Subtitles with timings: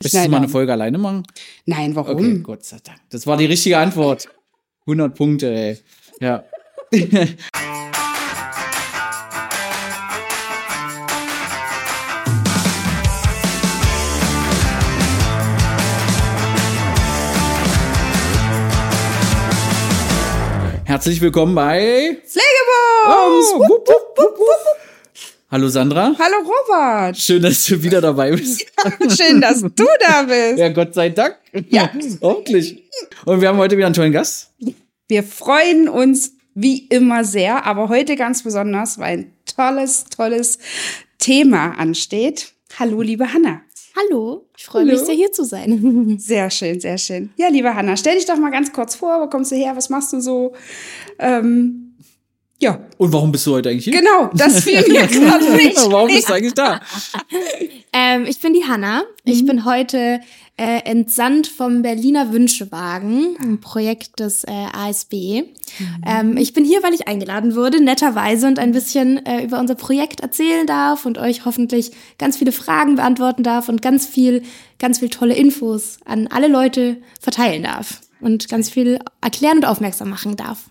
[0.00, 1.24] Möchtest du mal eine Folge alleine machen?
[1.66, 2.14] Nein, warum?
[2.14, 3.00] Okay, Gott sei Dank.
[3.10, 4.28] Das war die richtige Antwort.
[4.82, 5.76] 100 Punkte, ey.
[6.20, 6.44] Ja.
[20.84, 23.52] Herzlich willkommen bei Pflegebums!
[23.52, 24.87] Oh, wupp, wupp, wupp, wupp.
[25.50, 26.14] Hallo Sandra.
[26.18, 27.16] Hallo Robert!
[27.16, 28.66] Schön, dass du wieder dabei bist.
[29.16, 30.58] Schön, dass du da bist.
[30.58, 31.36] Ja, Gott sei Dank.
[31.70, 31.90] Ja.
[32.20, 32.84] Hoffentlich.
[33.24, 34.50] Und wir haben heute wieder einen tollen Gast.
[35.08, 40.58] Wir freuen uns wie immer sehr, aber heute ganz besonders, weil ein tolles, tolles
[41.18, 42.52] Thema ansteht.
[42.78, 43.62] Hallo, liebe Hanna.
[43.96, 44.92] Hallo, ich freue Hallo.
[44.92, 46.18] mich sehr hier zu sein.
[46.20, 47.30] Sehr schön, sehr schön.
[47.36, 49.20] Ja, liebe Hanna, stell dich doch mal ganz kurz vor.
[49.20, 49.74] Wo kommst du her?
[49.74, 50.52] Was machst du so?
[51.18, 51.87] Ähm,
[52.60, 53.92] ja, Und warum bist du heute eigentlich hier?
[53.92, 55.76] genau, das fiel mir gerade nicht.
[55.90, 56.80] Warum bist du eigentlich da?
[57.92, 59.04] ähm, ich bin die Hanna.
[59.24, 60.20] Ich bin heute
[60.56, 65.44] äh, entsandt vom Berliner Wünschewagen, ein Projekt des äh, ASB.
[66.04, 69.76] Ähm, ich bin hier, weil ich eingeladen wurde, netterweise und ein bisschen äh, über unser
[69.76, 74.42] Projekt erzählen darf und euch hoffentlich ganz viele Fragen beantworten darf und ganz viel,
[74.80, 80.08] ganz viel tolle Infos an alle Leute verteilen darf und ganz viel erklären und aufmerksam
[80.08, 80.70] machen darf.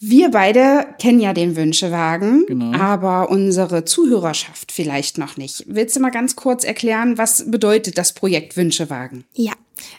[0.00, 2.76] Wir beide kennen ja den Wünschewagen, Genau.
[2.78, 5.64] aber unsere Zuhörerschaft vielleicht noch nicht.
[5.66, 9.24] Willst du mal ganz kurz erklären, was bedeutet das Projekt Wünschewagen?
[9.34, 9.52] Ja,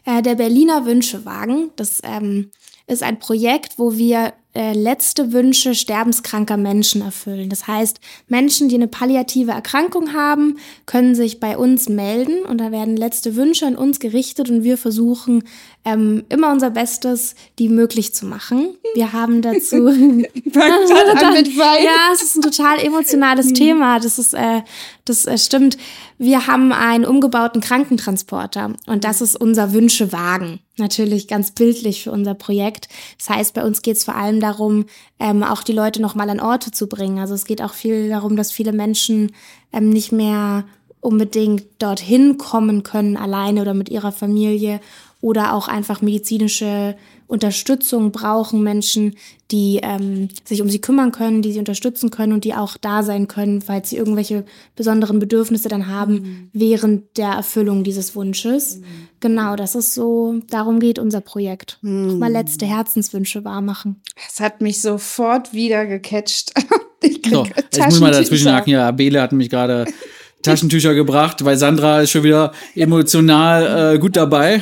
[0.06, 2.50] äh, der Berliner Wünschewagen, das ähm,
[2.88, 7.50] ist ein Projekt, wo wir äh, letzte Wünsche sterbenskranker Menschen erfüllen.
[7.50, 12.72] Das heißt, Menschen, die eine palliative Erkrankung haben, können sich bei uns melden und da
[12.72, 15.44] werden letzte Wünsche an uns gerichtet und wir versuchen
[15.86, 18.76] ähm, immer unser Bestes, die möglich zu machen.
[18.96, 21.84] Wir haben dazu an mit Wein.
[21.84, 24.00] ja, es ist ein total emotionales Thema.
[24.00, 24.62] Das ist, äh,
[25.06, 25.78] das äh, stimmt.
[26.18, 30.60] Wir haben einen umgebauten Krankentransporter und das ist unser Wünschewagen.
[30.78, 32.88] Natürlich ganz bildlich für unser Projekt.
[33.18, 34.86] Das heißt, bei uns geht es vor allem darum,
[35.20, 37.20] ähm, auch die Leute nochmal an Orte zu bringen.
[37.20, 39.34] Also es geht auch viel darum, dass viele Menschen
[39.72, 40.66] ähm, nicht mehr
[41.02, 44.82] unbedingt dorthin kommen können, alleine oder mit ihrer Familie
[45.22, 46.96] oder auch einfach medizinische
[47.30, 49.16] Unterstützung brauchen Menschen,
[49.52, 53.04] die ähm, sich um sie kümmern können, die sie unterstützen können und die auch da
[53.04, 54.46] sein können, falls sie irgendwelche
[54.76, 58.82] besonderen Bedürfnisse dann haben während der Erfüllung dieses Wunsches.
[59.20, 61.78] Genau, das ist so, darum geht unser Projekt.
[61.82, 64.02] Mal letzte Herzenswünsche wahrmachen.
[64.16, 66.52] Das hat mich sofort wieder gecatcht.
[67.02, 68.72] Ich krieg So, jetzt muss ich mal dazwischen haken.
[68.72, 69.86] Ja, Bele hat mich gerade
[70.42, 74.62] Taschentücher gebracht, weil Sandra ist schon wieder emotional äh, gut dabei.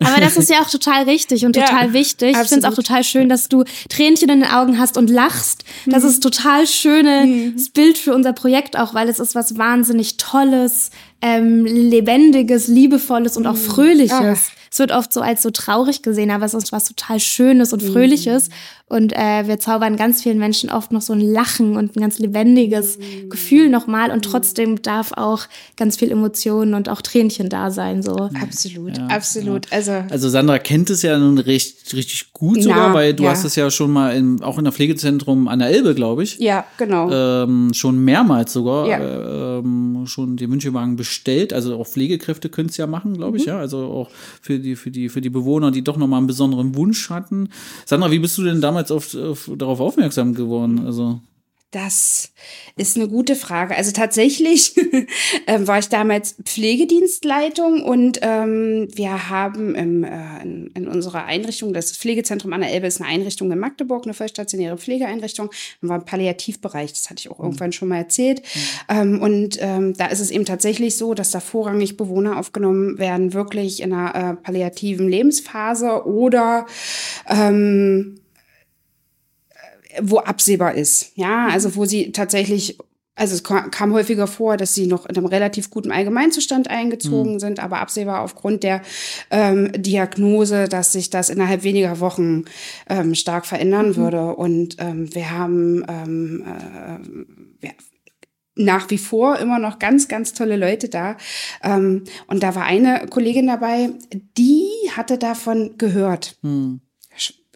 [0.00, 2.30] Aber das ist ja auch total richtig und Ja, total wichtig.
[2.30, 2.86] Ich finde es auch absolut.
[2.86, 5.64] total schön, dass du Tränchen in den Augen hast und lachst.
[5.86, 10.90] Das ist total schönes Bild für unser Projekt auch, weil es ist was wahnsinnig Tolles,
[11.24, 14.12] ähm, lebendiges, liebevolles und auch fröhliches.
[14.12, 14.36] Ah.
[14.70, 17.80] Es wird oft so als so traurig gesehen, aber es ist was total Schönes und
[17.80, 18.50] Fröhliches.
[18.86, 22.18] Und äh, wir zaubern ganz vielen Menschen oft noch so ein Lachen und ein ganz
[22.18, 22.98] lebendiges
[23.30, 24.10] Gefühl nochmal.
[24.10, 25.46] Und trotzdem darf auch
[25.76, 28.02] ganz viel Emotionen und auch Tränchen da sein.
[28.02, 28.28] So.
[28.42, 29.72] Absolut, absolut.
[29.72, 33.30] Also, Also Sandra kennt es ja nun recht, richtig gut sogar, Na, weil du ja.
[33.30, 36.38] hast es ja schon mal in, auch in der Pflegezentrum an der Elbe, glaube ich.
[36.38, 37.10] ja, genau.
[37.10, 38.98] Ähm, schon mehrmals sogar Ja.
[38.98, 41.13] äh, ähm, schon die Wünschewagen bestellt.
[41.52, 43.36] Also auch Pflegekräfte können es ja machen, glaube Mhm.
[43.36, 43.58] ich, ja.
[43.58, 44.10] Also auch
[44.40, 47.48] für die, für die, für die Bewohner, die doch nochmal einen besonderen Wunsch hatten.
[47.86, 50.84] Sandra, wie bist du denn damals auf, auf, darauf aufmerksam geworden?
[50.86, 51.20] Also.
[51.74, 52.30] Das
[52.76, 53.74] ist eine gute Frage.
[53.74, 54.76] Also tatsächlich
[55.48, 61.74] ähm, war ich damals Pflegedienstleitung und ähm, wir haben im, äh, in, in unserer Einrichtung,
[61.74, 65.50] das Pflegezentrum an der Elbe ist eine Einrichtung in Magdeburg, eine vollstationäre Pflegeeinrichtung,
[65.80, 68.42] wir waren im Palliativbereich, das hatte ich auch irgendwann schon mal erzählt.
[68.88, 73.32] Ähm, und ähm, da ist es eben tatsächlich so, dass da vorrangig Bewohner aufgenommen werden,
[73.32, 76.66] wirklich in einer äh, palliativen Lebensphase oder
[77.28, 78.20] ähm,
[80.02, 81.12] wo absehbar ist.
[81.16, 82.78] Ja, also wo sie tatsächlich,
[83.14, 87.38] also es ka- kam häufiger vor, dass sie noch in einem relativ guten Allgemeinzustand eingezogen
[87.38, 88.82] sind, aber absehbar aufgrund der
[89.30, 92.44] ähm, Diagnose, dass sich das innerhalb weniger Wochen
[92.88, 94.34] ähm, stark verändern würde.
[94.34, 97.08] Und ähm, wir haben ähm, äh,
[97.60, 97.70] wir,
[98.56, 101.16] nach wie vor immer noch ganz, ganz tolle Leute da.
[101.62, 103.90] Ähm, und da war eine Kollegin dabei,
[104.38, 106.36] die hatte davon gehört.
[106.42, 106.80] Hm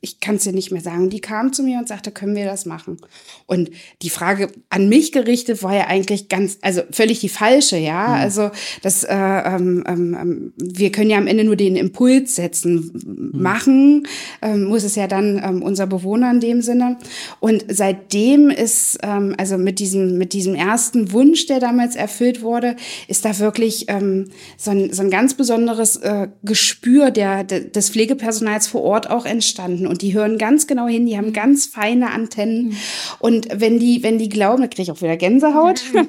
[0.01, 1.11] ich kann es dir nicht mehr sagen.
[1.11, 2.99] Die kam zu mir und sagte, können wir das machen?
[3.47, 3.71] Und
[4.03, 8.09] die Frage an mich gerichtet war ja eigentlich ganz, also völlig die falsche, ja.
[8.09, 8.15] Mhm.
[8.15, 8.51] Also
[8.83, 13.33] das, äh, ähm, ähm, ähm, wir können ja am Ende nur den Impuls setzen.
[13.35, 13.43] Mhm.
[13.43, 14.07] Machen
[14.43, 16.99] ähm, muss es ja dann ähm, unser Bewohner in dem Sinne.
[17.41, 22.77] Und seitdem ist, ähm, also mit diesem, mit diesem ersten Wunsch, der damals erfüllt wurde,
[23.09, 27.91] ist da wirklich ähm, so, ein, so ein ganz besonderes äh, Gespür der, de, des
[27.91, 31.33] Pflegepersonals vor Ort auch entstanden und die hören ganz genau hin, die haben mhm.
[31.33, 32.69] ganz feine Antennen.
[32.69, 32.77] Mhm.
[33.19, 35.83] Und wenn die, wenn die glauben, da kriege ich auch wieder Gänsehaut.
[35.93, 36.09] Mhm.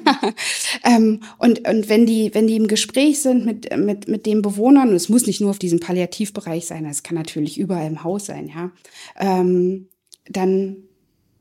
[0.84, 4.90] ähm, und, und wenn die, wenn die im Gespräch sind mit, mit, mit den Bewohnern,
[4.90, 8.26] und es muss nicht nur auf diesem Palliativbereich sein, es kann natürlich überall im Haus
[8.26, 8.70] sein, ja,
[9.18, 9.88] ähm,
[10.28, 10.76] dann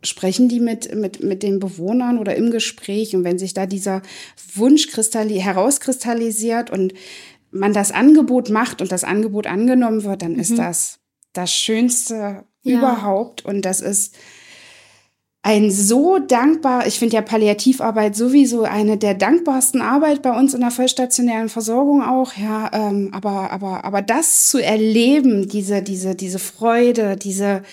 [0.03, 4.01] sprechen die mit, mit, mit den Bewohnern oder im Gespräch und wenn sich da dieser
[4.55, 6.93] Wunsch herauskristallisiert und
[7.51, 10.39] man das Angebot macht und das Angebot angenommen wird, dann mhm.
[10.39, 10.98] ist das
[11.33, 12.77] das Schönste ja.
[12.77, 13.45] überhaupt.
[13.45, 14.15] Und das ist
[15.41, 20.59] ein so dankbar, ich finde ja Palliativarbeit sowieso eine der dankbarsten Arbeit bei uns in
[20.59, 26.39] der vollstationären Versorgung auch, ja, ähm, aber, aber, aber das zu erleben, diese, diese, diese
[26.39, 27.63] Freude, diese,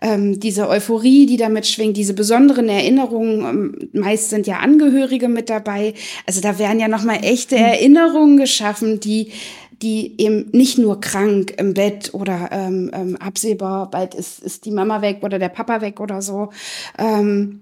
[0.00, 5.50] ähm, diese Euphorie, die damit schwingt, diese besonderen Erinnerungen, ähm, meist sind ja Angehörige mit
[5.50, 5.94] dabei,
[6.26, 7.64] also da werden ja nochmal echte mhm.
[7.64, 9.32] Erinnerungen geschaffen, die,
[9.82, 14.70] die eben nicht nur krank im Bett oder ähm, ähm, absehbar, bald ist, ist die
[14.70, 16.50] Mama weg oder der Papa weg oder so.
[16.98, 17.60] Ähm,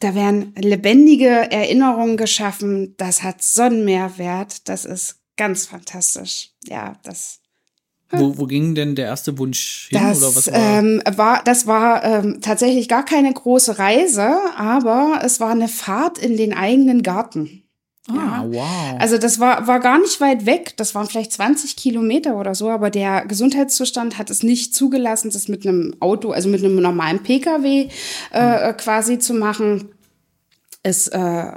[0.00, 2.94] da werden lebendige Erinnerungen geschaffen.
[2.96, 4.68] Das hat Sonnenmehrwert.
[4.68, 6.50] Das ist ganz fantastisch.
[6.66, 7.40] Ja, das.
[8.10, 10.00] Wo, wo ging denn der erste Wunsch hin?
[10.00, 10.78] Das, oder was war?
[10.78, 16.18] Ähm, war das war ähm, tatsächlich gar keine große Reise, aber es war eine Fahrt
[16.18, 17.63] in den eigenen Garten.
[18.08, 18.96] Ah, wow.
[18.98, 20.74] Also das war, war gar nicht weit weg.
[20.76, 25.48] Das waren vielleicht 20 Kilometer oder so, aber der Gesundheitszustand hat es nicht zugelassen, das
[25.48, 27.88] mit einem Auto, also mit einem normalen Pkw
[28.32, 28.76] äh, mhm.
[28.76, 29.88] quasi zu machen.
[30.82, 31.52] Es äh,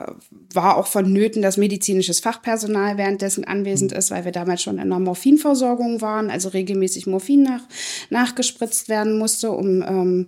[0.57, 3.97] war auch vonnöten, dass medizinisches Fachpersonal währenddessen anwesend mhm.
[3.97, 7.61] ist, weil wir damals schon in einer Morphinversorgung waren, also regelmäßig Morphin nach,
[8.09, 10.27] nachgespritzt werden musste, um ähm,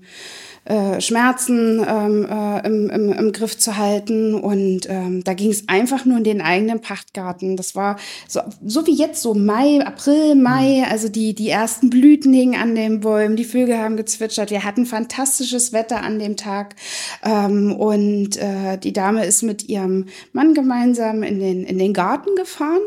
[0.69, 4.35] äh, Schmerzen ähm, äh, im, im, im Griff zu halten.
[4.35, 7.57] Und ähm, da ging es einfach nur in den eigenen Pachtgarten.
[7.57, 7.97] Das war
[8.27, 10.91] so, so wie jetzt, so Mai, April, Mai, mhm.
[10.91, 14.51] also die, die ersten Blüten hingen an den Bäumen, die Vögel haben gezwitschert.
[14.51, 16.75] Wir hatten fantastisches Wetter an dem Tag.
[17.23, 22.36] Ähm, und äh, die Dame ist mit ihrem Mann gemeinsam in den, in den Garten
[22.36, 22.81] gefahren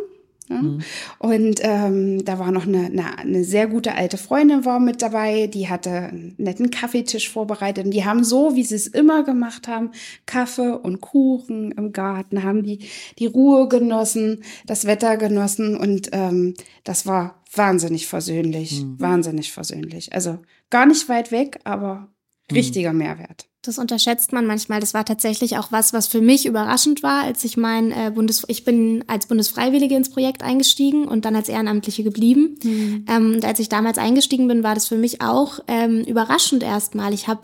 [0.53, 0.63] ja?
[0.63, 0.81] Mhm.
[1.19, 5.47] Und ähm, da war noch eine, eine, eine, sehr gute alte Freundin war mit dabei,
[5.47, 7.87] die hatte einen netten Kaffeetisch vorbereitet.
[7.87, 9.91] Und die haben so, wie sie es immer gemacht haben,
[10.27, 12.81] Kaffee und Kuchen im Garten, haben die,
[13.19, 16.55] die Ruhe genossen, das Wetter genossen und ähm,
[16.85, 19.01] das war wahnsinnig versöhnlich, mhm.
[19.01, 20.13] wahnsinnig versöhnlich.
[20.13, 20.39] Also
[20.71, 22.09] gar nicht weit weg, aber
[22.51, 22.57] mhm.
[22.57, 23.49] richtiger Mehrwert.
[23.65, 24.81] Das unterschätzt man manchmal.
[24.81, 28.43] Das war tatsächlich auch was, was für mich überraschend war, als ich mein äh, Bundes
[28.49, 32.59] ich bin als Bundesfreiwillige ins Projekt eingestiegen und dann als Ehrenamtliche geblieben.
[32.65, 33.05] Mhm.
[33.09, 37.15] Ähm, und als ich damals eingestiegen bin, war das für mich auch ähm, überraschend erstmal.
[37.15, 37.43] Ich habe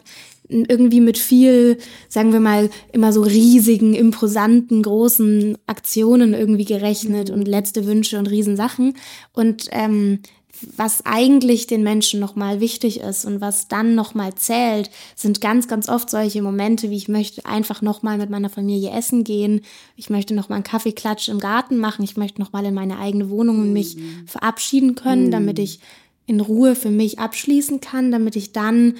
[0.48, 1.78] irgendwie mit viel,
[2.08, 7.34] sagen wir mal, immer so riesigen, imposanten, großen Aktionen irgendwie gerechnet mhm.
[7.34, 8.94] und letzte Wünsche und Riesensachen.
[9.32, 10.20] Und ähm,
[10.76, 15.88] was eigentlich den Menschen nochmal wichtig ist und was dann nochmal zählt, sind ganz, ganz
[15.88, 19.62] oft solche Momente, wie ich möchte einfach nochmal mit meiner Familie essen gehen,
[19.96, 23.60] ich möchte nochmal einen Kaffeeklatsch im Garten machen, ich möchte nochmal in meine eigene Wohnung
[23.60, 24.26] und mich mhm.
[24.26, 25.30] verabschieden können, mhm.
[25.30, 25.80] damit ich
[26.26, 28.94] in Ruhe für mich abschließen kann, damit ich dann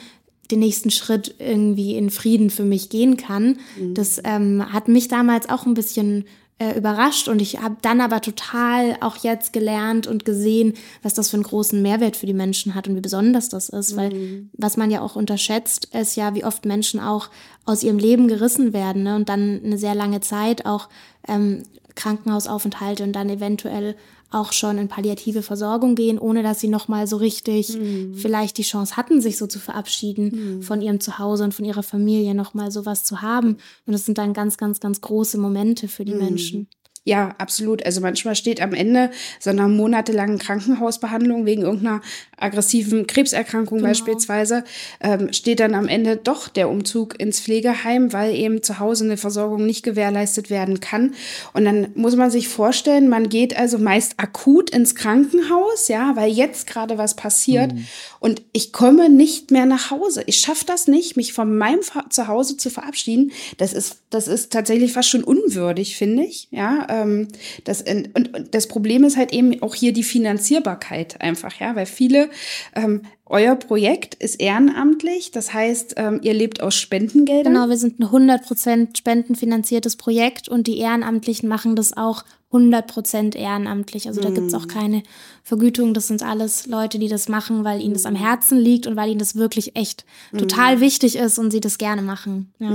[0.50, 3.58] den nächsten Schritt irgendwie in Frieden für mich gehen kann.
[3.78, 3.94] Mhm.
[3.94, 6.24] Das ähm, hat mich damals auch ein bisschen
[6.58, 11.30] äh, überrascht und ich habe dann aber total auch jetzt gelernt und gesehen, was das
[11.30, 13.96] für einen großen Mehrwert für die Menschen hat und wie besonders das ist, mhm.
[13.96, 17.30] weil was man ja auch unterschätzt, ist ja, wie oft Menschen auch
[17.64, 19.14] aus ihrem Leben gerissen werden ne?
[19.14, 20.88] und dann eine sehr lange Zeit auch
[21.28, 21.62] ähm,
[21.94, 23.96] Krankenhausaufenthalte und dann eventuell
[24.30, 28.14] auch schon in palliative Versorgung gehen, ohne dass sie noch mal so richtig mhm.
[28.14, 30.62] vielleicht die Chance hatten, sich so zu verabschieden mhm.
[30.62, 33.56] von ihrem Zuhause und von ihrer Familie, noch mal sowas zu haben.
[33.86, 36.24] Und das sind dann ganz, ganz, ganz große Momente für die mhm.
[36.24, 36.68] Menschen.
[37.08, 37.86] Ja, absolut.
[37.86, 39.10] Also manchmal steht am Ende
[39.40, 42.02] so einer monatelangen Krankenhausbehandlung wegen irgendeiner
[42.36, 43.88] aggressiven Krebserkrankung genau.
[43.88, 44.62] beispielsweise,
[45.00, 49.16] ähm, steht dann am Ende doch der Umzug ins Pflegeheim, weil eben zu Hause eine
[49.16, 51.14] Versorgung nicht gewährleistet werden kann.
[51.54, 56.30] Und dann muss man sich vorstellen, man geht also meist akut ins Krankenhaus, ja, weil
[56.30, 57.72] jetzt gerade was passiert.
[57.72, 57.86] Mhm.
[58.20, 60.24] Und ich komme nicht mehr nach Hause.
[60.26, 63.32] Ich schaffe das nicht, mich von meinem Zuhause zu verabschieden.
[63.56, 66.48] Das ist, das ist tatsächlich fast schon unwürdig, finde ich.
[66.50, 67.28] Ja, ähm,
[67.64, 71.86] das, und, und das Problem ist halt eben auch hier die Finanzierbarkeit einfach, ja, weil
[71.86, 72.30] viele
[72.74, 77.52] ähm, euer Projekt ist ehrenamtlich, das heißt, ähm, ihr lebt aus Spendengeldern.
[77.52, 84.08] Genau, wir sind ein 100% spendenfinanziertes Projekt und die Ehrenamtlichen machen das auch 100% ehrenamtlich.
[84.08, 84.68] Also da gibt es auch hm.
[84.68, 85.02] keine
[85.42, 85.92] Vergütung.
[85.92, 88.24] Das sind alles Leute, die das machen, weil ihnen das am hm.
[88.24, 90.06] Herzen liegt und weil ihnen das wirklich echt
[90.36, 90.80] total mm.
[90.80, 92.54] wichtig ist und sie das gerne machen.
[92.58, 92.70] Ja.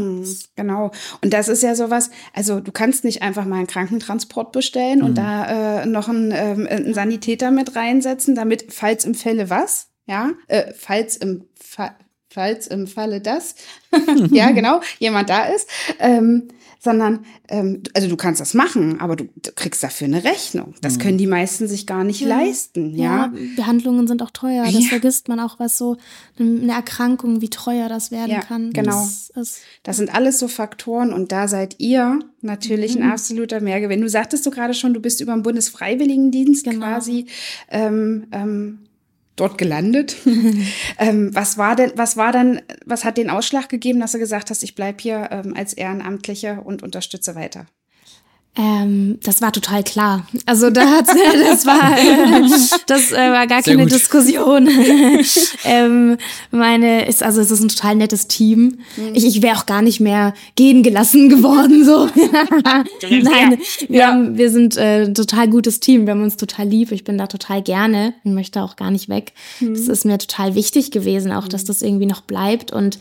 [0.56, 0.92] Genau.
[1.22, 5.06] Und das ist ja sowas, also du kannst nicht einfach mal einen Krankentransport bestellen mm.
[5.06, 9.88] und da äh, noch einen, äh, einen Sanitäter mit reinsetzen, damit, falls im Fälle was,
[10.06, 11.96] ja, äh, falls im Fa
[12.34, 13.56] falls im Falle das,
[14.32, 15.70] ja, genau, jemand da ist,
[16.00, 16.48] ähm,
[16.80, 20.74] sondern, ähm, also du kannst das machen, aber du, du kriegst dafür eine Rechnung.
[20.82, 21.00] Das mhm.
[21.00, 22.28] können die meisten sich gar nicht ja.
[22.28, 23.32] leisten, ja?
[23.34, 23.34] ja.
[23.56, 24.90] Behandlungen sind auch teuer, das ja.
[24.90, 25.96] vergisst man auch, was so
[26.38, 28.74] eine Erkrankung, wie teuer das werden ja, kann.
[28.74, 29.08] genau.
[29.34, 33.04] Das, das, sind alles so Faktoren und da seid ihr natürlich mhm.
[33.04, 34.02] ein absoluter Mehrgewinn.
[34.02, 36.86] Du sagtest du gerade schon, du bist über den Bundesfreiwilligendienst genau.
[36.86, 37.28] quasi
[37.70, 38.80] ähm, ähm,
[39.36, 40.16] dort gelandet.
[40.98, 44.50] ähm, was war denn, was war dann, was hat den Ausschlag gegeben, dass du gesagt
[44.50, 47.66] hast, ich bleib hier ähm, als Ehrenamtliche und unterstütze weiter?
[48.56, 50.28] Ähm, das war total klar.
[50.46, 51.08] Also da hat
[51.50, 51.98] das war
[52.86, 53.92] das äh, war gar Sehr keine gut.
[53.92, 54.70] Diskussion.
[55.64, 56.18] ähm,
[56.52, 58.78] meine ist also es ist ein total nettes Team.
[58.96, 59.16] Mhm.
[59.16, 62.06] Ich, ich wäre auch gar nicht mehr gehen gelassen geworden so.
[63.10, 63.58] Nein,
[63.88, 64.08] wir, ja.
[64.10, 66.06] haben, wir sind äh, total gutes Team.
[66.06, 66.92] Wir haben uns total lieb.
[66.92, 69.34] Ich bin da total gerne und möchte auch gar nicht weg.
[69.62, 69.74] Mhm.
[69.74, 71.68] Das ist mir total wichtig gewesen, auch dass mhm.
[71.68, 73.00] das irgendwie noch bleibt und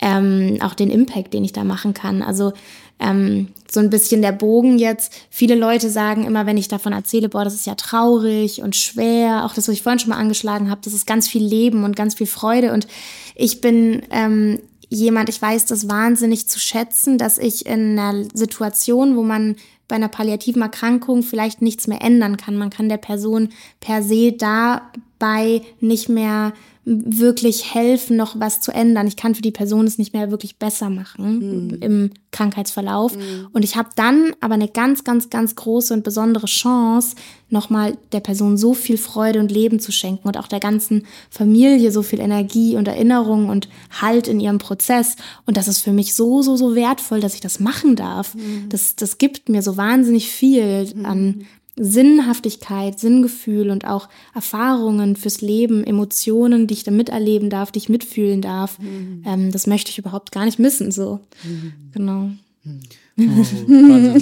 [0.00, 2.22] ähm, auch den Impact, den ich da machen kann.
[2.22, 2.52] Also
[2.98, 5.12] ähm, so ein bisschen der Bogen jetzt.
[5.30, 9.44] Viele Leute sagen immer, wenn ich davon erzähle, boah, das ist ja traurig und schwer,
[9.44, 11.96] auch das, was ich vorhin schon mal angeschlagen habe, das ist ganz viel Leben und
[11.96, 12.72] ganz viel Freude.
[12.72, 12.86] Und
[13.34, 19.16] ich bin ähm, jemand, ich weiß das wahnsinnig zu schätzen, dass ich in einer Situation,
[19.16, 19.56] wo man
[19.88, 22.56] bei einer palliativen Erkrankung vielleicht nichts mehr ändern kann.
[22.56, 26.52] Man kann der Person per se dabei nicht mehr
[26.84, 29.06] wirklich helfen, noch was zu ändern.
[29.06, 31.78] Ich kann für die Person es nicht mehr wirklich besser machen mhm.
[31.80, 33.16] im Krankheitsverlauf.
[33.16, 33.48] Mhm.
[33.52, 37.16] Und ich habe dann aber eine ganz, ganz, ganz große und besondere Chance,
[37.48, 41.90] nochmal der Person so viel Freude und Leben zu schenken und auch der ganzen Familie
[41.90, 43.68] so viel Energie und Erinnerung und
[44.02, 45.16] Halt in ihrem Prozess.
[45.46, 48.34] Und das ist für mich so, so, so wertvoll, dass ich das machen darf.
[48.34, 48.68] Mhm.
[48.68, 51.46] Das, das gibt mir so wahnsinnig viel an mhm.
[51.76, 57.88] Sinnhaftigkeit, Sinngefühl und auch Erfahrungen fürs Leben, Emotionen, die ich da miterleben darf, die ich
[57.88, 58.78] mitfühlen darf.
[58.78, 59.22] Mhm.
[59.26, 60.92] Ähm, das möchte ich überhaupt gar nicht missen.
[60.92, 61.72] So, mhm.
[61.92, 62.30] genau.
[62.64, 62.80] Oh,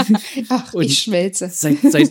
[0.48, 1.48] Ach, und ich schmelze.
[1.52, 2.10] Seit, seit,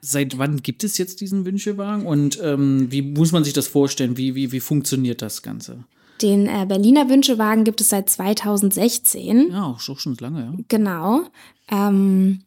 [0.00, 4.16] seit wann gibt es jetzt diesen Wünschewagen und ähm, wie muss man sich das vorstellen?
[4.16, 5.84] Wie, wie, wie funktioniert das Ganze?
[6.22, 9.50] Den äh, Berliner Wünschewagen gibt es seit 2016.
[9.50, 10.54] Ja, auch schon lange, ja.
[10.68, 11.22] Genau.
[11.70, 12.40] Ähm,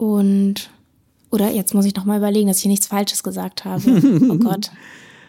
[0.00, 0.70] und,
[1.30, 3.82] oder jetzt muss ich noch mal überlegen, dass ich hier nichts Falsches gesagt habe.
[4.30, 4.70] oh Gott.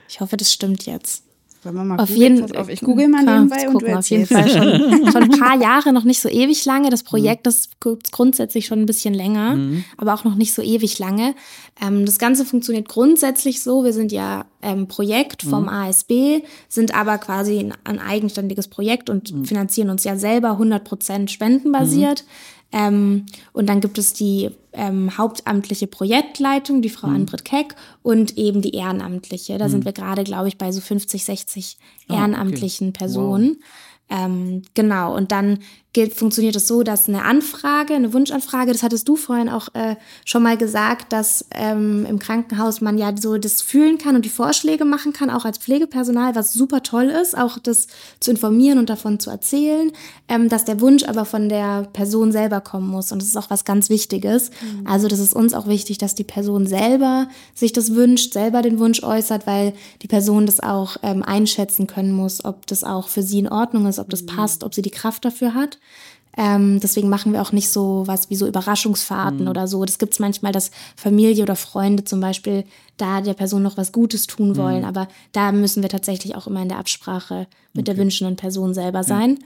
[0.08, 1.24] Ich hoffe, das stimmt jetzt.
[1.64, 2.70] Wollen wir mal auf jeden Fall.
[2.70, 4.64] Ich google mal nebenbei und du auf jeden Fall schon,
[5.12, 6.90] schon ein paar Jahre, noch nicht so ewig lange.
[6.90, 9.84] Das Projekt das ist grundsätzlich schon ein bisschen länger, mhm.
[9.98, 11.36] aber auch noch nicht so ewig lange.
[11.82, 13.84] Ähm, das Ganze funktioniert grundsätzlich so.
[13.84, 15.70] Wir sind ja ähm, Projekt vom mhm.
[15.70, 19.46] ASB, sind aber quasi ein, ein eigenständiges Projekt und mhm.
[19.46, 22.24] finanzieren uns ja selber 100 Prozent spendenbasiert.
[22.72, 27.16] Ähm, und dann gibt es die ähm, hauptamtliche Projektleitung, die Frau mhm.
[27.16, 29.58] Anbrit Keck, und eben die Ehrenamtliche.
[29.58, 29.72] Da mhm.
[29.72, 31.78] sind wir gerade, glaube ich, bei so 50, 60
[32.10, 32.98] ehrenamtlichen oh, okay.
[32.98, 33.48] Personen.
[33.48, 33.66] Wow.
[34.12, 35.60] Ähm, genau, und dann
[35.94, 39.96] geht, funktioniert es so, dass eine Anfrage, eine Wunschanfrage, das hattest du vorhin auch äh,
[40.24, 44.30] schon mal gesagt, dass ähm, im Krankenhaus man ja so das fühlen kann und die
[44.30, 47.88] Vorschläge machen kann, auch als Pflegepersonal, was super toll ist, auch das
[48.22, 49.92] zu informieren und davon zu erzählen,
[50.30, 53.12] ähm, dass der Wunsch aber von der Person selber kommen muss.
[53.12, 54.50] Und das ist auch was ganz Wichtiges.
[54.50, 54.88] Mhm.
[54.88, 58.80] Also das ist uns auch wichtig, dass die Person selber sich das wünscht, selber den
[58.80, 63.24] Wunsch äußert, weil die Person das auch ähm, einschätzen können muss, ob das auch für
[63.24, 64.28] sie in Ordnung ist, ob das mhm.
[64.28, 65.80] passt, ob sie die Kraft dafür hat.
[66.38, 69.48] Ähm, deswegen machen wir auch nicht so was wie so Überraschungsfahrten mhm.
[69.48, 69.84] oder so.
[69.84, 72.64] Das gibt es manchmal, dass Familie oder Freunde zum Beispiel
[73.02, 74.86] da der Person noch was Gutes tun wollen.
[74.86, 79.04] Aber da müssen wir tatsächlich auch immer in der Absprache mit der wünschenden Person selber
[79.04, 79.40] sein.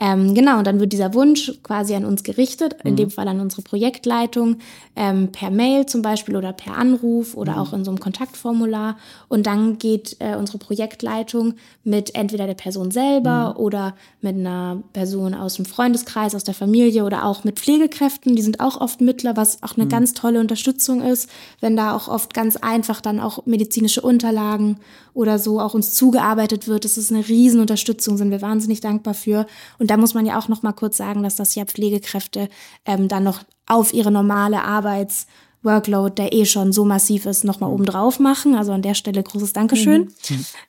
[0.00, 3.40] Ähm, genau, und dann wird dieser Wunsch quasi an uns gerichtet, in dem Fall an
[3.40, 4.58] unsere Projektleitung,
[4.94, 8.96] ähm, per Mail zum Beispiel oder per Anruf oder auch in so einem Kontaktformular.
[9.26, 15.34] Und dann geht äh, unsere Projektleitung mit entweder der Person selber oder mit einer Person
[15.34, 18.36] aus dem Freundeskreis, aus der Familie oder auch mit Pflegekräften.
[18.36, 21.28] Die sind auch oft Mittler, was auch eine ganz tolle Unterstützung ist,
[21.60, 24.78] wenn da auch oft ganz einfach dann auch medizinische Unterlagen
[25.14, 26.84] oder so auch uns zugearbeitet wird.
[26.84, 29.46] Das ist eine riesen Unterstützung, sind wir wahnsinnig dankbar für.
[29.78, 32.48] Und da muss man ja auch noch mal kurz sagen, dass das ja Pflegekräfte
[32.84, 35.26] ähm, dann noch auf ihre normale Arbeits
[35.62, 38.54] Workload, der eh schon so massiv ist, noch mal oben drauf machen.
[38.54, 40.12] Also an der Stelle großes Dankeschön.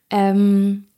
[0.09, 0.88] Ähm,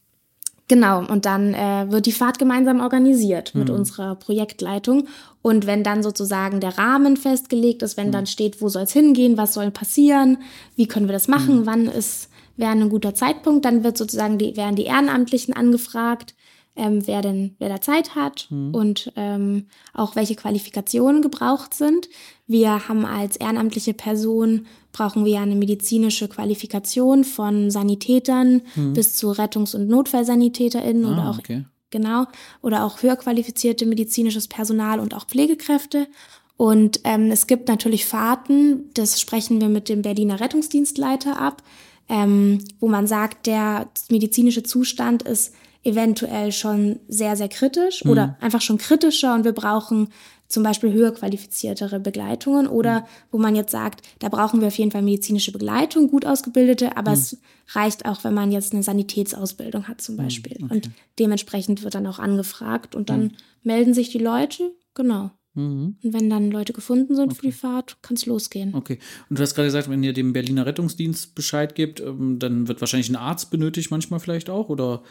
[0.71, 5.09] Genau, und dann äh, wird die Fahrt gemeinsam organisiert mit unserer Projektleitung.
[5.41, 9.35] Und wenn dann sozusagen der Rahmen festgelegt ist, wenn dann steht, wo soll es hingehen,
[9.35, 10.37] was soll passieren,
[10.77, 14.55] wie können wir das machen, wann ist, wäre ein guter Zeitpunkt, dann wird sozusagen die,
[14.55, 16.35] werden die Ehrenamtlichen angefragt,
[16.77, 22.07] ähm, wer denn, wer da Zeit hat und ähm, auch welche Qualifikationen gebraucht sind.
[22.47, 29.31] Wir haben als ehrenamtliche Person brauchen wir ja eine medizinische Qualifikation von Sanitätern bis zu
[29.31, 31.65] Rettungs- und NotfallsanitäterInnen oder Ah, auch okay.
[31.89, 32.25] genau
[32.61, 36.07] oder auch höher qualifizierte medizinisches Personal und auch Pflegekräfte.
[36.57, 41.63] Und ähm, es gibt natürlich Fahrten, das sprechen wir mit dem Berliner Rettungsdienstleiter ab,
[42.07, 48.61] ähm, wo man sagt, der medizinische Zustand ist eventuell schon sehr, sehr kritisch oder einfach
[48.61, 50.09] schon kritischer und wir brauchen
[50.51, 54.91] zum Beispiel höher qualifiziertere Begleitungen oder wo man jetzt sagt, da brauchen wir auf jeden
[54.91, 57.37] Fall medizinische Begleitung, gut ausgebildete, aber es
[57.69, 60.57] reicht auch, wenn man jetzt eine Sanitätsausbildung hat zum Beispiel.
[60.69, 60.89] Und
[61.19, 65.31] dementsprechend wird dann auch angefragt und dann melden sich die Leute, genau.
[65.53, 68.73] Und wenn dann Leute gefunden sind für die Fahrt, kann es losgehen.
[68.73, 68.99] Okay.
[69.29, 72.79] Und du hast gerade gesagt, wenn ihr dem Berliner Rettungsdienst Bescheid gibt, ähm, dann wird
[72.79, 74.69] wahrscheinlich ein Arzt benötigt, manchmal vielleicht auch?
[74.69, 75.03] Oder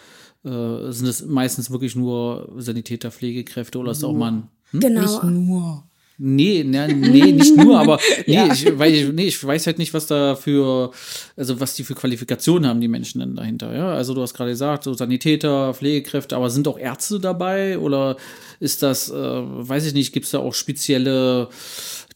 [0.42, 4.48] äh, sind es meistens wirklich nur Sanitäter, Pflegekräfte oder ist auch mal ein.
[4.72, 4.80] Hm?
[4.80, 5.22] Genau.
[5.24, 5.84] Nur.
[6.22, 9.94] Nee, ne, nee, nicht nur, aber nee, ich, weil ich, nee, ich weiß halt nicht,
[9.94, 10.90] was da für,
[11.34, 13.94] also was die für Qualifikationen haben, die Menschen denn dahinter, ja.
[13.94, 18.18] Also du hast gerade gesagt, so Sanitäter, Pflegekräfte, aber sind auch Ärzte dabei oder
[18.60, 21.48] ist das, äh, weiß ich nicht, gibt es da auch spezielle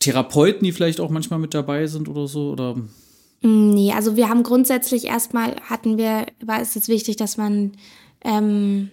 [0.01, 2.51] Therapeuten, die vielleicht auch manchmal mit dabei sind oder so?
[2.51, 2.77] Oder
[3.47, 7.73] Nee, also wir haben grundsätzlich erstmal hatten wir, war es jetzt wichtig, dass man
[8.23, 8.91] ähm,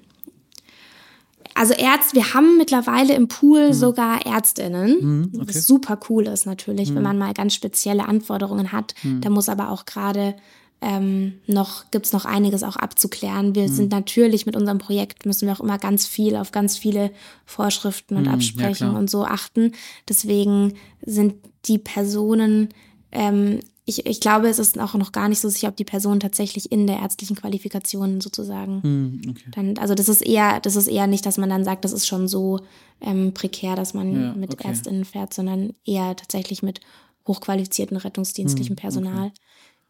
[1.55, 7.03] also Ärzte, wir haben mittlerweile im Pool sogar Ärztinnen, was super cool ist natürlich, wenn
[7.03, 8.95] man mal ganz spezielle Anforderungen hat.
[9.21, 10.35] Da muss aber auch gerade
[10.81, 13.53] ähm, noch, gibt's noch einiges auch abzuklären.
[13.53, 17.11] Wir sind natürlich mit unserem Projekt, müssen wir auch immer ganz viel auf ganz viele
[17.45, 18.99] Vorschriften und ja, Absprechungen klar.
[18.99, 19.73] und so achten.
[20.09, 20.73] Deswegen
[21.05, 22.69] sind die Personen,
[23.11, 26.19] ähm, ich, ich glaube, es ist auch noch gar nicht so sicher, ob die Personen
[26.19, 29.51] tatsächlich in der ärztlichen Qualifikation sozusagen hm, okay.
[29.51, 32.07] dann, also das ist eher, das ist eher nicht, dass man dann sagt, das ist
[32.07, 32.59] schon so
[33.01, 34.67] ähm, prekär, dass man Ja, mit okay.
[34.67, 36.79] Ärztinnen fährt, sondern eher tatsächlich mit
[37.27, 39.31] hochqualifizierten Hm, rettungsdienstlichem Personal.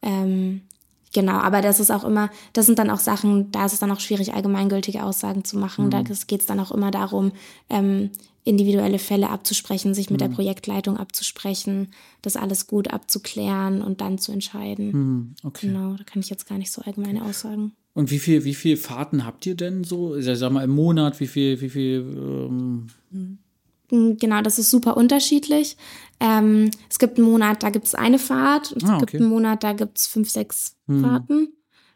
[0.02, 0.62] Ähm,
[1.14, 3.92] genau, aber das ist auch immer, das sind dann auch Sachen, da ist es dann
[3.92, 5.90] auch schwierig, allgemeingültige Aussagen zu machen.
[5.90, 6.06] Da Hm.
[6.28, 7.32] geht es dann auch immer darum,
[7.70, 8.12] ähm,
[8.44, 10.36] individuelle Fälle abzusprechen, sich mit der Hm.
[10.36, 11.90] Projektleitung abzusprechen,
[12.22, 14.92] das alles gut abzuklären und dann zu entscheiden.
[14.94, 15.68] Hm, okay.
[15.68, 17.74] Genau, da kann ich jetzt gar nicht so allgemeine Aussagen.
[17.94, 20.16] Und wie viel, wie viel Fahrten habt ihr denn so?
[20.16, 22.48] Ich sag mal im Monat, wie viel, wie viel,
[23.12, 23.38] ähm,
[23.92, 25.76] Mm, Genau, das ist super unterschiedlich.
[26.22, 28.72] Ähm, es gibt einen Monat, da gibt es eine Fahrt.
[28.72, 29.18] Es Ah, gibt okay.
[29.18, 29.24] Hm.
[29.26, 31.50] einen Monat, da gibt es fünf, sechs Fahrten.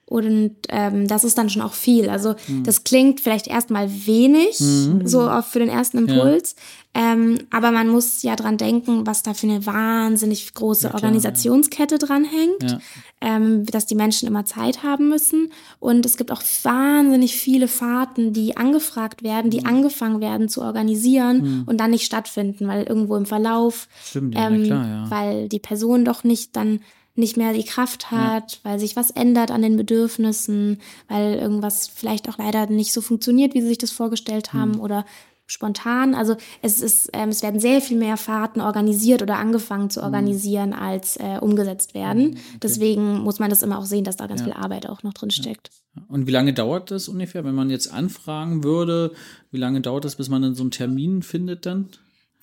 [0.07, 2.09] Und ähm, das ist dann schon auch viel.
[2.11, 2.63] Also Hm.
[2.63, 4.57] das klingt vielleicht erstmal wenig,
[5.03, 6.55] so auch für den ersten Impuls.
[6.93, 11.97] Ähm, aber man muss ja dran denken, was da für eine wahnsinnig große klar, Organisationskette
[11.97, 12.79] dranhängt, Ja.
[13.19, 15.51] ähm, dass die Menschen immer Zeit haben müssen.
[15.79, 19.51] Und es gibt auch wahnsinnig viele Fahrten, die angefragt werden, Hm.
[19.51, 24.47] die angefangen werden zu organisieren und dann nicht stattfinden, weil irgendwo im Verlauf, Stimmt, ja,
[24.49, 25.09] ähm, klar, ja.
[25.11, 26.79] weil die Person doch nicht dann
[27.15, 32.27] nicht mehr die Kraft hat, weil sich was ändert an den Bedürfnissen, weil irgendwas vielleicht
[32.29, 34.59] auch leider nicht so funktioniert, wie sie sich das vorgestellt Hm.
[34.59, 35.05] haben oder
[35.47, 36.15] spontan.
[36.15, 39.89] Also es ist, ähm, es werden sehr viel mehr Fahrten organisiert oder angefangen Hm.
[39.91, 42.37] zu organisieren, als äh, umgesetzt werden.
[42.63, 45.29] Deswegen muss man das immer auch sehen, dass da ganz viel Arbeit auch noch drin
[45.31, 45.69] steckt.
[46.09, 49.11] Und wie lange dauert das ungefähr, wenn man jetzt anfragen würde?
[49.51, 51.89] Wie lange dauert das, bis man dann so einen Termin findet dann?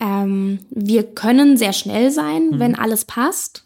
[0.05, 2.59] Ähm, wir können sehr schnell sein, Mhm.
[2.59, 3.65] wenn alles passt.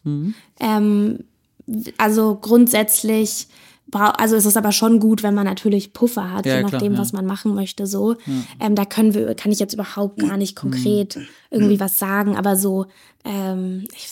[0.61, 1.20] Ähm,
[1.66, 3.46] w- also grundsätzlich,
[3.92, 6.92] also ist es aber schon gut, wenn man natürlich Puffer hat, Ja, je klar, nachdem,
[6.92, 6.99] ja.
[6.99, 7.87] was man machen möchte.
[7.87, 8.16] So,
[8.61, 11.27] ähm, da können wir, kann ich jetzt überhaupt gar nicht konkret Mhm.
[11.51, 12.87] irgendwie was sagen, aber so,
[13.25, 14.11] ähm, ich,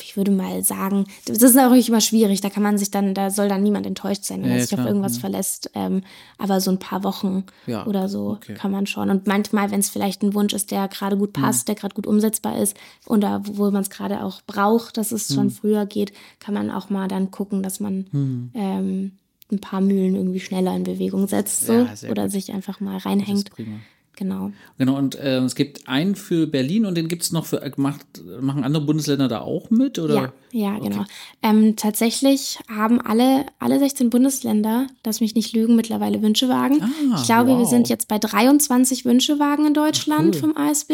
[0.00, 3.14] ich würde mal sagen, das ist auch nicht immer schwierig, da kann man sich dann,
[3.14, 5.20] da soll dann niemand enttäuscht sein, wenn Ja, er sich auf klar, irgendwas ja.
[5.20, 5.70] verlässt.
[5.74, 6.02] Ähm,
[6.38, 8.54] aber so ein paar Wochen Ja, oder so okay.
[8.54, 9.10] kann man schon.
[9.10, 11.66] Und manchmal, wenn es vielleicht ein Wunsch ist, der gerade gut passt, Mhm.
[11.66, 15.34] der gerade gut umsetzbar ist oder wo man es gerade auch braucht, dass es Mhm.
[15.34, 18.50] schon früher geht, kann man auch mal dann gucken, dass man Mhm.
[18.54, 19.12] ähm,
[19.52, 22.32] ein paar Mühlen irgendwie schneller in Bewegung setzt so, oder gut.
[22.32, 23.50] sich einfach mal Das ist reinhängt.
[23.50, 23.76] prima.
[24.16, 24.50] Genau.
[24.78, 28.04] Genau, und äh, es gibt einen für Berlin und den gibt es noch für, gemacht,
[28.40, 29.98] machen andere Bundesländer da auch mit?
[29.98, 30.14] Oder?
[30.14, 31.04] Ja, ja, genau.
[31.42, 36.82] Ähm, tatsächlich haben alle, alle 16 Bundesländer, lass mich nicht lügen, mittlerweile Wünschewagen.
[36.82, 37.68] Ah, ich glaube, wir wow.
[37.68, 40.40] sind jetzt bei 23 Wünschewagen in Deutschland cool.
[40.40, 40.92] vom ASB,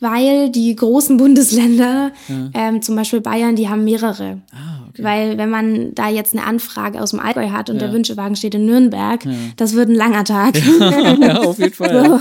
[0.00, 2.12] weil die großen Bundesländer,
[2.54, 4.40] ähm, zum Beispiel Bayern, die haben mehrere.
[4.52, 5.02] Ah, okay.
[5.04, 7.82] Weil wenn man da jetzt eine Anfrage aus dem Allgäu hat und Ja.
[7.88, 9.22] der Wünschewagen steht in Nürnberg,
[9.58, 10.56] das wird ein langer Tag.
[10.80, 12.20] ja, auf jeden Fall.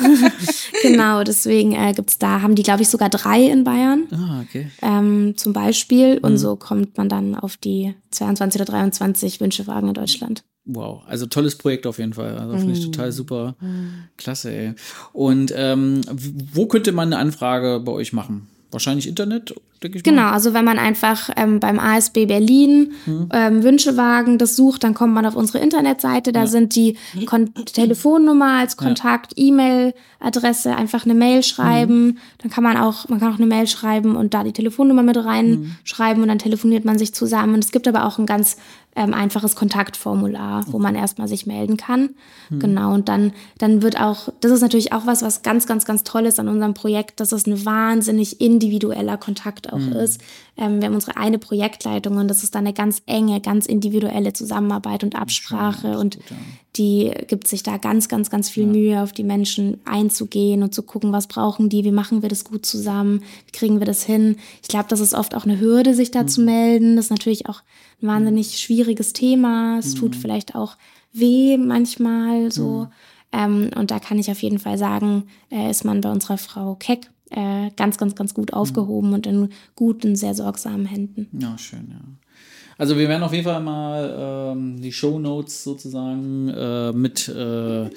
[0.82, 4.68] genau, deswegen äh, gibt's da, haben die, glaube ich, sogar drei in Bayern Ah, okay.
[4.82, 6.16] ähm, zum Beispiel.
[6.18, 6.24] Mhm.
[6.24, 10.44] Und so kommt man dann auf die 22 oder 23 Wünschewagen in Deutschland.
[10.66, 12.38] Wow, also tolles Projekt auf jeden Fall.
[12.38, 13.12] Also finde ich total Mhm.
[13.12, 13.56] super.
[14.18, 14.74] Klasse, ey.
[15.12, 16.02] Und ähm,
[16.54, 18.48] wo könnte man eine Anfrage bei euch machen?
[18.74, 20.12] Wahrscheinlich Internet, denke ich mal.
[20.12, 23.30] Genau, also wenn man einfach ähm, beim ASB Berlin Mhm.
[23.32, 26.32] ähm, Wünschewagen das sucht, dann kommt man auf unsere Internetseite.
[26.32, 32.06] Da sind die Kon Telefonnummer als Kontakt, E-Mail-Adresse, einfach eine Mail schreiben.
[32.06, 32.18] Mhm.
[32.40, 35.18] Dann kann man auch, man kann auch eine Mail schreiben und da die Telefonnummer mit
[35.18, 37.54] reinschreiben und dann telefoniert man sich zusammen.
[37.56, 38.58] Und es gibt aber auch ein ganz
[38.96, 42.12] ähm, einfaches Kontaktformular, wo man erstmal sich melden kann.
[42.60, 46.04] Genau, und dann, dann wird auch, das ist natürlich auch was, was ganz, ganz, ganz
[46.04, 50.22] toll ist an unserem Projekt, dass es ein wahnsinnig individueller Kontakt auch ist.
[50.56, 54.34] Ähm, wir haben unsere eine Projektleitung und das ist dann eine ganz enge, ganz individuelle
[54.34, 56.20] Zusammenarbeit und Absprache und
[56.76, 60.84] die gibt sich da ganz, ganz, ganz viel Mühe, auf die Menschen einzugehen und zu
[60.84, 64.38] gucken, was brauchen die, wie machen wir das gut zusammen, wie kriegen wir das hin.
[64.62, 66.96] Ich glaube, das ist oft auch eine Hürde, sich da zu melden.
[66.96, 67.62] Das ist natürlich auch
[68.02, 69.78] ein wahnsinnig schwieriges Thema.
[69.80, 70.78] Es tut vielleicht auch
[71.14, 72.88] weh manchmal so.
[73.32, 76.76] Ähm, und da kann ich auf jeden Fall sagen, äh, ist man bei unserer Frau
[76.76, 81.28] Keck äh, ganz, ganz, ganz gut aufgehoben und in guten, sehr sorgsamen Händen.
[81.40, 82.02] Ja, schön, ja.
[82.78, 87.90] Also wir werden auf jeden Fall mal ähm, die Show Notes sozusagen äh, mit äh,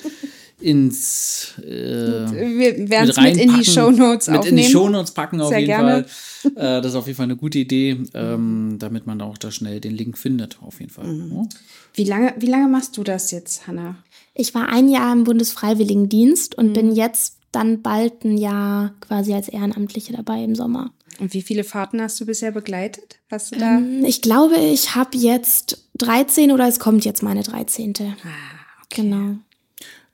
[0.60, 4.58] ins äh, Wir werden es mit in die Shownotes mit aufnehmen.
[4.58, 6.04] in die Shownotes packen auf Sehr jeden gerne.
[6.04, 6.52] Fall.
[6.52, 9.80] Äh, das ist auf jeden Fall eine gute Idee, ähm, damit man auch da schnell
[9.80, 11.06] den Link findet, auf jeden Fall.
[11.06, 11.48] Mhm.
[11.94, 13.96] Wie lange, wie lange machst du das jetzt, Hanna?
[14.34, 19.48] Ich war ein Jahr im Bundesfreiwilligendienst und bin jetzt dann bald ein Jahr quasi als
[19.48, 20.92] Ehrenamtliche dabei im Sommer.
[21.18, 23.18] Und wie viele Fahrten hast du bisher begleitet?
[23.30, 23.80] Hast du da?
[24.06, 27.94] Ich glaube, ich habe jetzt 13 oder es kommt jetzt meine 13.
[28.90, 29.36] Genau.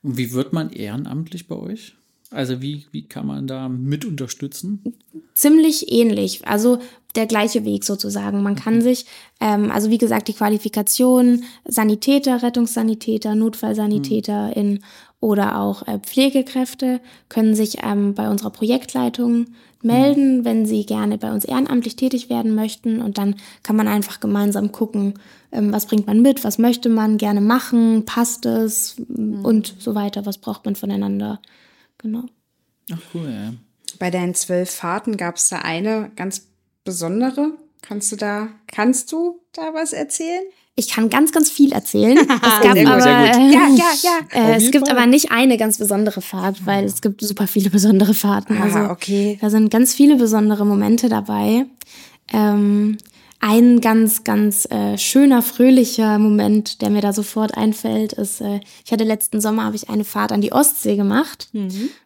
[0.01, 1.95] Und wie wird man ehrenamtlich bei euch?
[2.31, 4.95] Also wie, wie kann man da mit unterstützen?
[5.35, 6.79] Ziemlich ähnlich, also
[7.15, 8.41] der gleiche Weg sozusagen.
[8.41, 9.05] Man kann sich,
[9.39, 14.79] ähm, also wie gesagt, die Qualifikation Sanitäter, Rettungssanitäter, Notfallsanitäter in
[15.23, 19.45] oder auch äh, Pflegekräfte können sich ähm, bei unserer Projektleitung
[19.81, 23.01] melden, wenn sie gerne bei uns ehrenamtlich tätig werden möchten.
[23.01, 25.13] Und dann kann man einfach gemeinsam gucken,
[25.53, 30.25] ähm, was bringt man mit, was möchte man gerne machen, passt es und so weiter,
[30.25, 31.39] was braucht man voneinander.
[31.99, 32.25] Genau.
[32.91, 33.53] Ach cool, ja.
[33.99, 36.47] Bei deinen zwölf Fahrten gab es da eine ganz
[36.83, 37.51] besondere.
[37.81, 40.43] Kannst du da, kannst du da was erzählen?
[40.75, 42.17] Ich kann ganz, ganz viel erzählen.
[42.27, 43.35] Es gab Sehr gut, aber, sehr gut.
[43.35, 44.19] äh, Ja, ja, ja.
[44.53, 44.97] Äh, es gibt Fall.
[44.97, 48.57] aber nicht eine ganz besondere Fahrt, weil es gibt super viele besondere Fahrten.
[48.57, 49.37] Ah, Also okay.
[49.41, 51.65] da sind ganz viele besondere Momente dabei.
[52.31, 52.97] Ähm,
[53.39, 58.91] ein ganz, ganz äh, schöner, fröhlicher Moment, der mir da sofort einfällt, ist, äh, ich
[58.93, 61.49] hatte letzten Sommer habe ich eine Fahrt an die Ostsee gemacht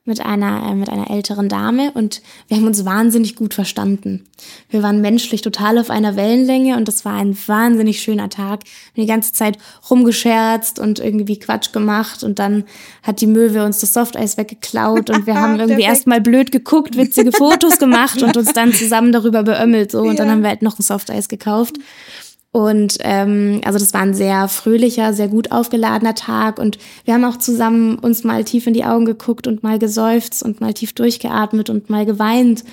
[0.08, 4.26] mit einer äh, mit einer älteren Dame und wir haben uns wahnsinnig gut verstanden.
[4.70, 8.64] Wir waren menschlich total auf einer Wellenlänge und das war ein wahnsinnig schöner Tag.
[8.94, 9.58] Wir haben die ganze Zeit
[9.90, 12.64] rumgescherzt und irgendwie Quatsch gemacht und dann
[13.04, 17.32] hat die Möwe uns das Softeis weggeklaut und wir haben irgendwie erstmal blöd geguckt, witzige
[17.32, 20.80] Fotos gemacht und uns dann zusammen darüber beömmelt so und dann haben wir halt noch
[20.80, 21.78] ein Softeis gekauft.
[22.58, 26.58] Und ähm, also das war ein sehr fröhlicher, sehr gut aufgeladener Tag.
[26.58, 30.42] Und wir haben auch zusammen uns mal tief in die Augen geguckt und mal geseufzt
[30.42, 32.64] und mal tief durchgeatmet und mal geweint.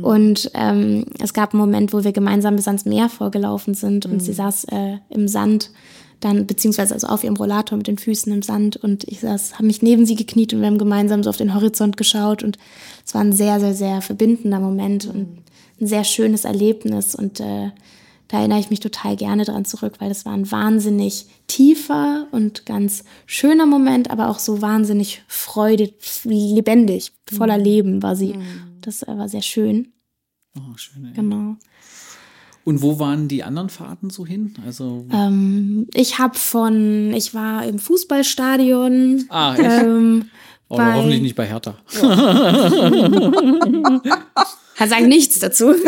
[0.00, 4.06] Und ähm, es gab einen Moment, wo wir gemeinsam bis ans Meer vorgelaufen sind.
[4.06, 5.70] Und sie saß äh, im Sand
[6.20, 8.76] dann beziehungsweise also auf ihrem Rollator mit den Füßen im Sand.
[8.76, 11.52] Und ich saß, habe mich neben sie gekniet und wir haben gemeinsam so auf den
[11.52, 12.44] Horizont geschaut.
[12.44, 12.58] Und
[13.04, 15.38] es war ein sehr, sehr, sehr verbindender Moment und
[15.80, 17.16] ein sehr schönes Erlebnis.
[17.16, 17.72] Und äh,
[18.32, 22.64] da erinnere ich mich total gerne dran zurück, weil das war ein wahnsinnig tiefer und
[22.64, 28.34] ganz schöner Moment, aber auch so wahnsinnig freudig, lebendig, voller Leben war sie.
[28.80, 29.92] Das äh, war sehr schön,
[30.56, 31.12] Oh, schön, ey.
[31.14, 31.56] genau.
[32.64, 34.54] Und wo waren die anderen Fahrten so hin?
[34.64, 39.24] Also Ähm, ich habe von, ich war im Fußballstadion.
[39.28, 39.62] Ah, echt?
[39.82, 40.30] ähm,
[40.68, 41.74] oh, bei- hoffentlich nicht bei Hertha.
[44.76, 45.74] Kann sagen nichts dazu.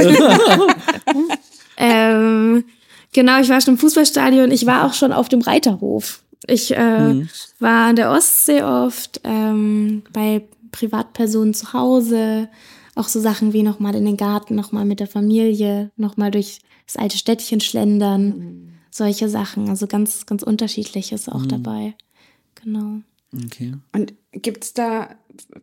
[3.15, 4.51] genau, ich war schon im Fußballstadion.
[4.51, 6.23] Ich war auch schon auf dem Reiterhof.
[6.47, 7.25] Ich äh,
[7.59, 12.51] war an der Ostsee oft, ähm, bei Privatpersonen zu Hause.
[12.97, 16.97] Auch so Sachen wie nochmal in den Garten, nochmal mit der Familie, nochmal durch das
[16.97, 18.69] alte Städtchen schlendern.
[18.91, 19.69] Solche Sachen.
[19.71, 21.95] Also ganz, ganz unterschiedliches auch dabei.
[22.63, 23.01] Genau.
[23.47, 23.73] Okay.
[23.93, 25.17] Und gibt's da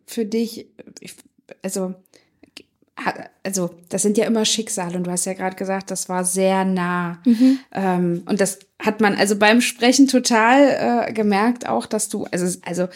[0.05, 0.65] für dich,
[0.99, 1.13] ich-
[1.61, 1.93] also,
[3.43, 6.65] also das sind ja immer Schicksale und du hast ja gerade gesagt, das war sehr
[6.65, 7.19] nah.
[7.71, 12.59] Ähm, und das hat man also beim Sprechen total äh, gemerkt auch, dass du also,
[12.65, 12.87] also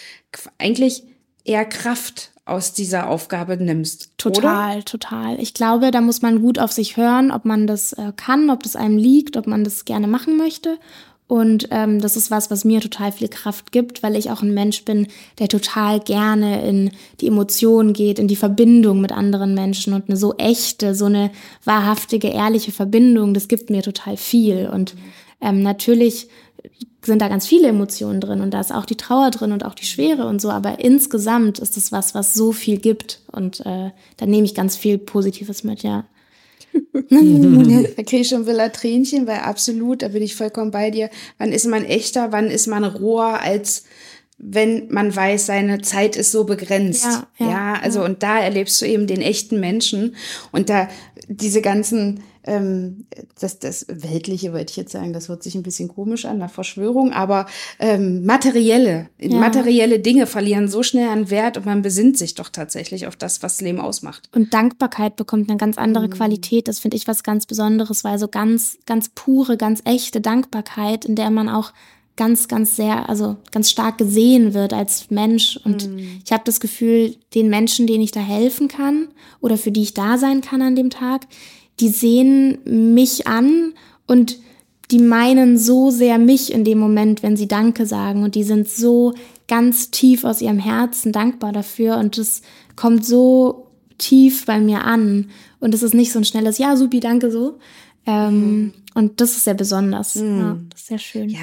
[0.58, 1.04] eigentlich
[1.44, 4.12] eher Kraft aus dieser Aufgabe nimmst.
[4.24, 4.34] Oder?
[4.34, 5.42] Total, total.
[5.42, 8.62] Ich glaube, da muss man gut auf sich hören, ob man das äh, kann, ob
[8.64, 10.78] das einem liegt, ob man das gerne machen möchte.
[11.28, 14.54] Und ähm, das ist was, was mir total viel Kraft gibt, weil ich auch ein
[14.54, 15.08] Mensch bin,
[15.40, 20.18] der total gerne in die Emotionen geht, in die Verbindung mit anderen Menschen und eine
[20.18, 21.32] so echte, so eine
[21.64, 24.70] wahrhaftige, ehrliche Verbindung, das gibt mir total viel.
[24.72, 24.94] Und
[25.42, 26.28] ähm, natürlich
[27.02, 29.76] sind da ganz viele Emotionen drin und da ist auch die Trauer drin und auch
[29.76, 33.92] die Schwere und so, aber insgesamt ist es was, was so viel gibt und äh,
[34.18, 36.06] da nehme ich ganz viel Positives mit, ja.
[37.10, 41.10] Da kriege ich schon wieder Tränchen, weil absolut, da bin ich vollkommen bei dir.
[41.38, 43.84] Wann ist man echter, wann ist man roher, als
[44.38, 47.06] wenn man weiß, seine Zeit ist so begrenzt.
[47.38, 50.16] Ja, ja, also und da erlebst du eben den echten Menschen
[50.52, 50.90] und da
[51.28, 53.06] diese ganzen, ähm,
[53.40, 56.52] das, das Weltliche wollte ich jetzt sagen, das hört sich ein bisschen komisch an, nach
[56.52, 57.48] Verschwörung, aber
[57.80, 59.40] ähm, materielle, Ja.
[59.40, 63.42] materielle Dinge verlieren so schnell an Wert und man besinnt sich doch tatsächlich auf das,
[63.44, 64.30] was Leben ausmacht.
[64.34, 66.68] Und Dankbarkeit bekommt eine ganz andere Qualität.
[66.68, 71.16] Das finde ich was ganz Besonderes, weil so ganz, ganz pure, ganz echte Dankbarkeit, in
[71.16, 71.74] der man auch
[72.18, 75.60] ganz, ganz sehr, also ganz stark gesehen wird als Mensch.
[75.66, 75.90] Und
[76.24, 79.10] ich habe das Gefühl, den Menschen, denen ich da helfen kann
[79.42, 81.28] oder für die ich da sein kann an dem Tag,
[81.80, 83.74] die sehen mich an
[84.08, 84.40] und
[84.92, 88.24] die meinen so sehr mich in dem Moment, wenn sie Danke sagen.
[88.24, 89.14] Und die sind so
[89.48, 91.98] ganz tief aus ihrem Herzen dankbar dafür.
[91.98, 92.42] Und das
[92.76, 95.30] kommt so tief bei mir an.
[95.60, 97.58] Und es ist nicht so ein schnelles Ja, supi, danke so.
[98.06, 100.14] Ähm, Und das ist sehr besonders.
[100.16, 101.30] Ja, das ist sehr schön.
[101.30, 101.40] Ja,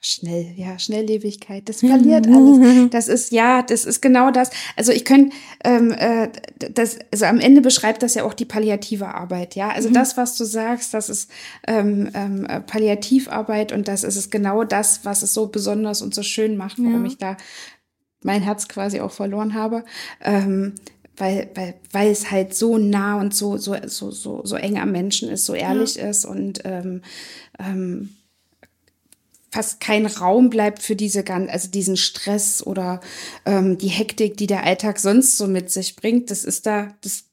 [0.00, 2.90] schnell, ja, Schnelllebigkeit, das verliert alles.
[2.90, 4.50] Das ist, ja, das ist genau das.
[4.76, 5.34] Also ich könnte,
[5.64, 6.28] ähm, äh,
[6.72, 9.70] das, also am Ende beschreibt das ja auch die palliative Arbeit, ja.
[9.70, 11.30] Also das, was du sagst, das ist
[11.66, 16.14] ähm, ähm, äh, Palliativarbeit und das ist es genau das, was es so besonders und
[16.14, 17.06] so schön macht, warum Ja.
[17.10, 17.36] ich da
[18.22, 19.84] mein Herz quasi auch verloren habe.
[20.22, 20.74] Ähm,
[21.16, 24.90] weil, weil, weil es halt so nah und so, so, so, so, so eng am
[24.90, 27.02] Menschen ist, so ehrlich ist und ähm,
[27.58, 28.16] ähm,
[29.54, 33.00] fast kein Raum bleibt für diese gan- also diesen Stress oder
[33.46, 36.30] ähm, die Hektik, die der Alltag sonst so mit sich bringt.
[36.32, 37.24] Das ist da, das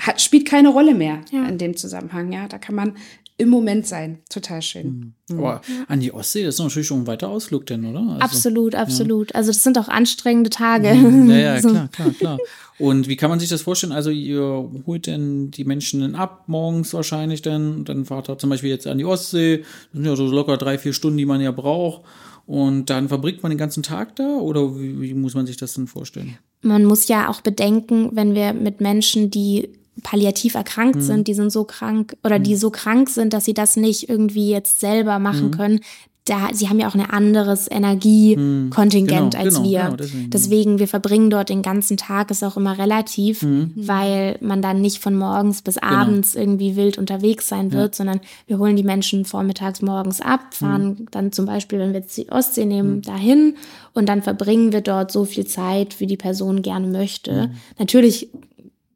[0.00, 1.46] hat, spielt keine Rolle mehr Ja.
[1.46, 2.32] in dem Zusammenhang.
[2.32, 2.96] Ja, da kann man
[3.38, 4.18] im Moment sein.
[4.28, 5.14] Total schön.
[5.30, 8.00] Aber an die Ostsee, das ist natürlich schon ein weiter Ausflug denn, oder?
[8.00, 9.34] Also, absolut, absolut.
[9.34, 10.88] Also das sind auch anstrengende Tage.
[10.88, 11.70] Ja, ja, So.
[11.70, 12.38] klar, klar, klar.
[12.78, 13.92] Und wie kann man sich das vorstellen?
[13.92, 18.50] Also ihr holt denn die Menschen dann ab, morgens wahrscheinlich dann, dann fahrt ihr zum
[18.50, 21.40] Beispiel jetzt an die Ostsee, das sind ja so locker drei, vier Stunden, die man
[21.40, 22.02] ja braucht.
[22.44, 25.74] Und dann verbringt man den ganzen Tag da oder wie, wie muss man sich das
[25.74, 26.38] denn vorstellen?
[26.62, 29.68] man muss ja auch bedenken, wenn wir mit Menschen, die
[30.02, 31.00] palliativ erkrankt Mhm.
[31.02, 34.50] sind, die sind so krank oder die so krank sind, dass sie das nicht irgendwie
[34.50, 35.50] jetzt selber machen Mhm.
[35.52, 35.80] können.
[36.24, 39.82] Da, sie haben ja auch ein anderes Energiekontingent Genau, als genau, wir.
[39.84, 43.72] genau, deswegen, deswegen, wir verbringen dort den ganzen Tag, ist auch immer relativ, Mhm.
[43.74, 45.92] weil man dann nicht von morgens bis Genau.
[45.92, 50.54] abends irgendwie wild unterwegs sein wird, sondern wir holen die Menschen vormittags, morgens ab, Mhm.
[50.64, 53.56] fahren dann zum Beispiel, wenn wir jetzt die Ostsee nehmen, dahin
[53.92, 57.48] und dann verbringen wir dort so viel Zeit, wie die Person gerne möchte.
[57.48, 57.54] Mhm.
[57.78, 58.28] Natürlich,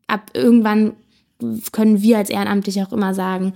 [0.07, 0.93] ab irgendwann
[1.73, 3.53] können wir als Ehrenamtliche auch immer sagen,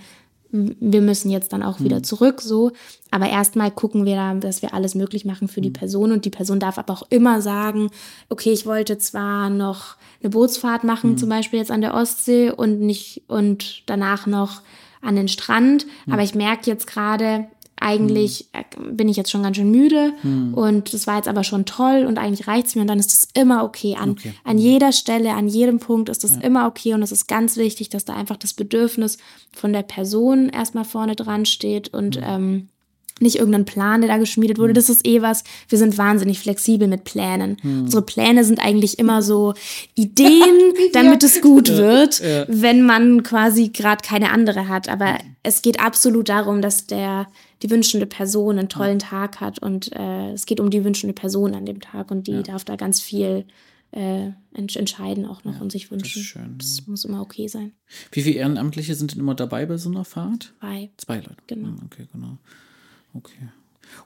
[0.52, 1.84] wir müssen jetzt dann auch Mhm.
[1.84, 2.72] wieder zurück, so.
[3.12, 5.64] Aber erstmal gucken wir da, dass wir alles möglich machen für Mhm.
[5.64, 7.90] die Person und die Person darf aber auch immer sagen,
[8.28, 10.86] okay, ich wollte zwar noch eine Bootsfahrt Mhm.
[10.88, 14.62] machen, zum Beispiel jetzt an der Ostsee und nicht, und danach noch
[15.02, 16.12] an den Strand, Mhm.
[16.14, 17.46] aber ich merke jetzt gerade,
[17.80, 20.54] eigentlich äh, bin ich jetzt schon ganz schön müde Mhm.
[20.54, 23.28] und das war jetzt aber schon toll und eigentlich reicht's mir und dann ist es
[23.34, 23.96] immer okay.
[23.98, 24.34] An, Okay.
[24.44, 27.88] an jeder Stelle, an jedem Punkt ist es immer okay und es ist ganz wichtig,
[27.88, 29.18] dass da einfach das Bedürfnis
[29.52, 32.68] von der Person erstmal vorne dran steht und ähm,
[33.22, 34.72] nicht irgendein Plan, der da geschmiedet wurde.
[34.72, 35.44] Das ist eh was.
[35.68, 37.58] Wir sind wahnsinnig flexibel mit Plänen.
[37.62, 39.52] Unsere Pläne sind eigentlich immer so
[39.94, 42.46] Ideen, damit es gut wird, ja.
[42.48, 44.88] wenn man quasi gerade keine andere hat.
[44.88, 47.26] Aber es geht absolut darum, dass der
[47.62, 51.54] die wünschende Person einen tollen Tag hat und äh, es geht um die wünschende Person
[51.54, 53.44] an dem Tag und die darf da ganz viel
[53.92, 56.20] äh, ents entscheiden auch noch und sich wünschen.
[56.20, 57.72] ist schön, das muss immer okay sein.
[58.12, 60.54] Wie viele Ehrenamtliche sind denn immer dabei bei so einer Fahrt?
[60.60, 60.90] Bye.
[60.96, 61.36] Zwei Leute.
[61.48, 61.68] Genau.
[61.68, 62.38] Hm, Okay, genau.
[63.14, 63.48] Okay.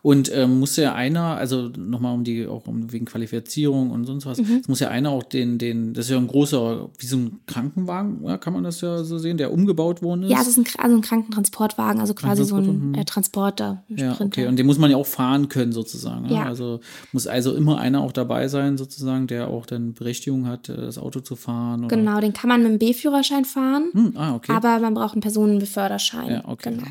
[0.02, 4.26] Und ähm, muss ja einer, also nochmal um die, auch um wegen Qualifizierung und sonst
[4.26, 4.58] was, Mhm.
[4.60, 7.40] es muss ja einer auch den, den, das ist ja ein großer, wie so ein
[7.46, 10.30] Krankenwagen, ja, kann man das ja so sehen, der umgebaut worden ist.
[10.30, 14.14] Ja, es ist ein, also ein Krankentransportwagen, also quasi so ein äh, Transporter, ein Ja,
[14.14, 14.40] Sprinter.
[14.42, 14.46] okay.
[14.48, 16.26] Und den muss man ja auch fahren können, sozusagen.
[16.26, 16.32] Ja?
[16.34, 16.44] Ja.
[16.46, 16.80] Also
[17.12, 20.98] muss also immer einer auch dabei sein, sozusagen, der auch dann Berechtigung hat, äh, das
[20.98, 21.84] Auto zu fahren.
[21.84, 21.96] Oder?
[21.96, 24.52] Genau, den kann man mit dem B-Führerschein fahren, Hm, ah, okay.
[24.52, 26.30] aber man braucht einen Personenbeförderschein.
[26.30, 26.70] ja, okay.
[26.70, 26.86] Genau.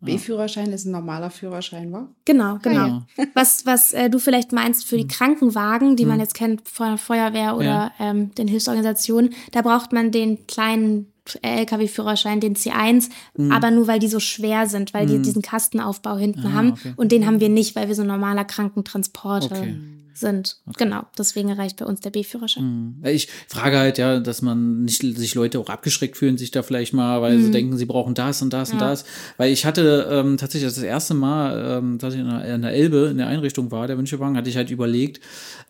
[0.00, 2.08] B-Führerschein ist ein normaler Führerschein, wa?
[2.24, 2.86] Genau, genau.
[2.86, 3.06] ja.
[3.34, 6.98] Was, was äh, du vielleicht meinst für die Krankenwagen, die man jetzt kennt von der
[6.98, 7.92] Feuerwehr oder Ja.
[7.98, 13.10] ähm, den Hilfsorganisationen, da braucht man den kleinen LKW-Führerschein, den C1,
[13.50, 16.72] aber nur weil die so schwer sind, weil die diesen Kastenaufbau hinten Ah, haben.
[16.72, 16.92] okay.
[16.96, 19.74] Und den haben wir nicht, weil wir so ein normaler Krankentransporter Okay.
[20.18, 20.56] Sind.
[20.76, 22.62] Genau, deswegen reicht bei uns der B-Führerschein.
[22.62, 22.94] Hm.
[23.04, 26.62] Ja, Ich frage halt ja, dass man nicht sich Leute auch abgeschreckt fühlen, sich da
[26.62, 27.42] vielleicht mal, weil Mhm.
[27.44, 29.04] sie denken, sie brauchen das und das und das.
[29.36, 32.72] Weil ich hatte ähm, tatsächlich das erste Mal, ähm, dass ich in der, in der
[32.72, 35.20] Elbe in der Einrichtung war, der Wünschewagen, hatte ich halt überlegt,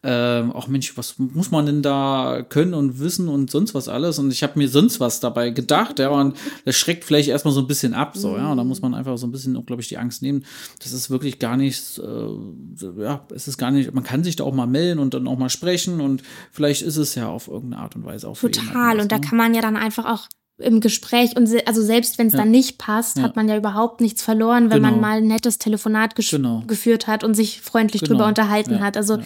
[0.03, 4.19] ähm, ach Mensch, was muss man denn da können und wissen und sonst was alles?
[4.19, 7.61] Und ich habe mir sonst was dabei gedacht, ja, und das schreckt vielleicht erstmal so
[7.61, 9.89] ein bisschen ab, so, ja, und da muss man einfach so ein bisschen, glaube ich,
[9.89, 10.45] die Angst nehmen.
[10.83, 14.45] Das ist wirklich gar nicht, äh, ja, es ist gar nicht, man kann sich da
[14.45, 16.23] auch mal melden und dann auch mal sprechen und
[16.53, 18.97] vielleicht ist es ja auf irgendeine Art und Weise auch für Total.
[18.97, 19.21] was, Und da ne?
[19.27, 20.27] kann man ja dann einfach auch
[20.61, 24.01] im Gespräch und se also selbst wenn es dann nicht passt, hat man ja überhaupt
[24.01, 25.07] nichts verloren, wenn man Genau.
[25.07, 26.65] mal ein nettes Telefonat Genau.
[26.67, 28.15] geführt hat und sich freundlich Genau.
[28.15, 28.97] drüber unterhalten Ja, hat.
[28.97, 29.19] Also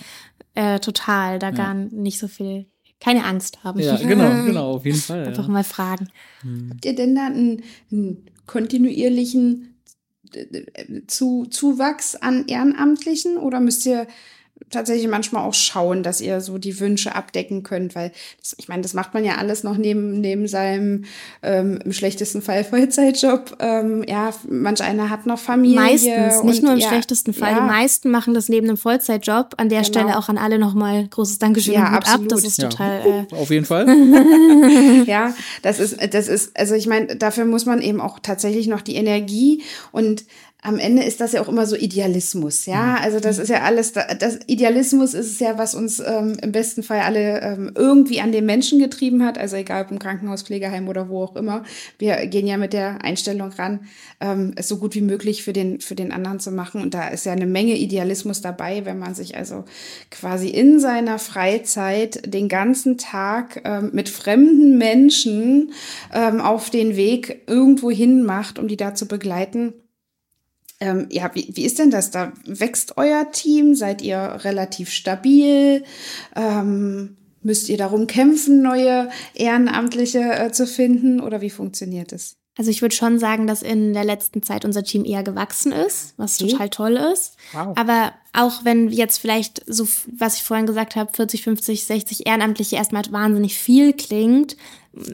[0.54, 2.66] äh, total, da gar nicht so viel,
[3.00, 3.80] keine Angst haben.
[3.80, 5.26] Ja, genau, genau, auf jeden Fall.
[5.26, 5.50] Einfach Ja.
[5.52, 6.08] mal fragen.
[6.70, 9.74] Habt ihr denn da einen, einen kontinuierlichen
[10.34, 14.06] äh, zu, Zuwachs an Ehrenamtlichen oder müsst ihr
[14.70, 18.82] tatsächlich manchmal auch schauen, dass ihr so die Wünsche abdecken könnt, weil das, ich meine,
[18.82, 21.04] das macht man ja alles noch neben, neben seinem
[21.42, 23.56] ähm, im schlechtesten Fall Vollzeitjob.
[23.60, 25.76] Ähm, ja, manch einer hat noch Familie.
[25.80, 27.52] Meistens, nicht nur im ja, schlechtesten Fall.
[27.52, 29.54] Ja, Die meisten machen das neben einem Vollzeitjob.
[29.56, 29.88] An der Genau.
[30.00, 32.04] Stelle auch an alle nochmal großes Dankeschön Ja, und Hut ab.
[32.08, 32.32] absolut.
[32.32, 32.68] Das ist Ja.
[32.68, 33.26] total.
[33.30, 33.86] Äh, Auf jeden Fall.
[35.06, 38.80] Ja, das ist, das ist, also ich meine, dafür muss man eben auch tatsächlich noch
[38.82, 40.24] die Energie und
[40.64, 42.96] am Ende ist das ja auch immer so Idealismus, ja.
[43.02, 46.52] Also das ist ja alles, da- das Idealismus ist es ja, was uns ähm, im
[46.52, 50.42] besten Fall alle ähm, irgendwie an den Menschen getrieben hat, also egal ob im Krankenhaus,
[50.42, 51.64] Pflegeheim oder wo auch immer.
[51.98, 53.80] Wir gehen ja mit der Einstellung ran,
[54.20, 56.80] ähm, es so gut wie möglich für den, für den anderen zu machen.
[56.80, 59.64] Und da ist ja eine Menge Idealismus dabei, wenn man sich also
[60.12, 65.72] quasi in seiner Freizeit den ganzen Tag ähm, mit fremden Menschen
[66.14, 69.74] ähm, auf den Weg irgendwo hin macht, um die da zu begleiten.
[70.82, 72.10] Ähm, ja, wie, wie ist denn das?
[72.10, 73.74] Da wächst euer Team?
[73.76, 75.84] Seid ihr relativ stabil?
[76.34, 81.20] Ähm, müsst ihr darum kämpfen, neue Ehrenamtliche äh, zu finden?
[81.20, 82.36] Oder wie funktioniert es?
[82.58, 86.14] Also ich würde schon sagen, dass in der letzten Zeit unser Team eher gewachsen ist,
[86.18, 86.50] was Okay.
[86.50, 87.36] total toll ist.
[87.52, 87.76] Wow.
[87.76, 92.76] Aber auch wenn jetzt vielleicht so, was ich vorhin gesagt habe, 40, 50, 60 Ehrenamtliche
[92.76, 94.56] erstmal wahnsinnig viel klingt,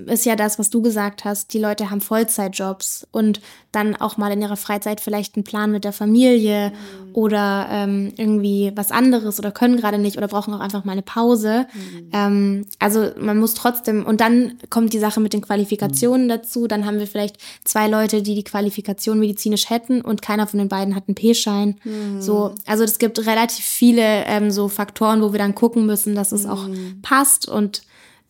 [0.07, 1.53] ist ja das, was du gesagt hast.
[1.55, 5.85] Die Leute haben Vollzeitjobs und dann auch mal in ihrer Freizeit vielleicht einen Plan mit
[5.85, 6.73] der Familie
[7.13, 11.03] oder ähm, irgendwie was anderes oder können gerade nicht oder brauchen auch einfach mal eine
[11.03, 11.67] Pause.
[12.13, 16.67] Ähm, also man muss trotzdem, und dann kommt die Sache mit den Qualifikationen dazu.
[16.67, 20.69] Dann haben wir vielleicht zwei Leute, die die Qualifikation medizinisch hätten und keiner von den
[20.69, 21.77] beiden hat einen P-Schein.
[22.21, 26.33] So, also es gibt relativ viele ähm, so Faktoren, wo wir dann gucken müssen, dass
[26.33, 26.69] es auch
[27.03, 27.83] passt und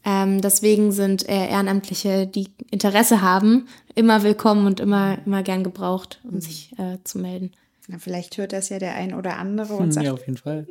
[0.05, 6.21] ähm, deswegen sind äh, Ehrenamtliche, die Interesse haben, immer willkommen und immer, immer gern gebraucht,
[6.25, 7.53] um sich äh, zu melden.
[7.89, 10.67] Na, vielleicht hört das ja der ein oder andere und sagt, ja, auf jeden Fall.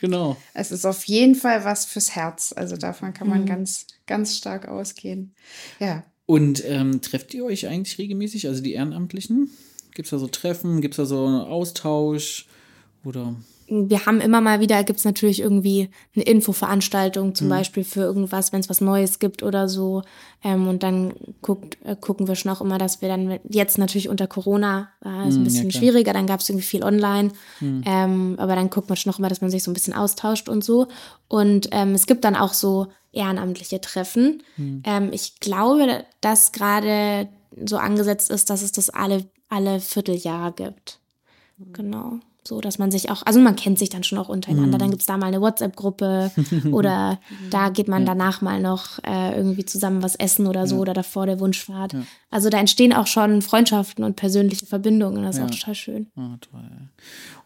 [0.00, 0.36] Genau.
[0.52, 2.52] es ist auf jeden Fall was fürs Herz.
[2.54, 5.34] Also davon kann man ganz, ganz stark ausgehen.
[5.78, 6.04] Ja.
[6.26, 9.50] Und ähm, trefft ihr euch eigentlich regelmäßig, also die Ehrenamtlichen?
[9.94, 10.80] Gibt es da so Treffen?
[10.80, 12.46] Gibt es da so einen Austausch?
[13.04, 13.34] Oder?
[13.66, 17.34] wir haben immer mal wieder, gibt es natürlich irgendwie eine Infoveranstaltung, Mhm.
[17.34, 20.02] zum Beispiel für irgendwas, wenn es was Neues gibt oder so.
[20.42, 24.10] Ähm, und dann guckt, äh, gucken wir schon auch immer, dass wir dann jetzt natürlich
[24.10, 25.80] unter Corona äh, ist ein Mhm, ja, bisschen klar.
[25.80, 27.30] schwieriger, dann gab es irgendwie viel online.
[27.60, 27.82] Mhm.
[27.86, 30.50] Ähm, aber dann guckt man schon auch immer, dass man sich so ein bisschen austauscht
[30.50, 30.88] und so.
[31.28, 34.42] Und ähm, es gibt dann auch so ehrenamtliche Treffen.
[34.58, 34.82] Mhm.
[34.84, 37.28] Ähm, ich glaube, dass gerade
[37.64, 40.98] so angesetzt ist, dass es das alle, alle Vierteljahr gibt.
[41.72, 42.18] Genau.
[42.46, 44.76] So, dass man sich auch, also man kennt sich dann schon auch untereinander.
[44.76, 44.80] Mhm.
[44.80, 46.30] Dann gibt's da mal eine WhatsApp-Gruppe
[46.72, 47.18] oder
[47.50, 51.24] da geht man danach mal noch äh, irgendwie zusammen was essen oder so oder davor
[51.24, 51.96] der Wunschfahrt.
[52.30, 55.22] Also da entstehen auch schon Freundschaften und persönliche Verbindungen.
[55.22, 56.06] Das ist auch total schön.
[56.16, 56.60] Ah, toll.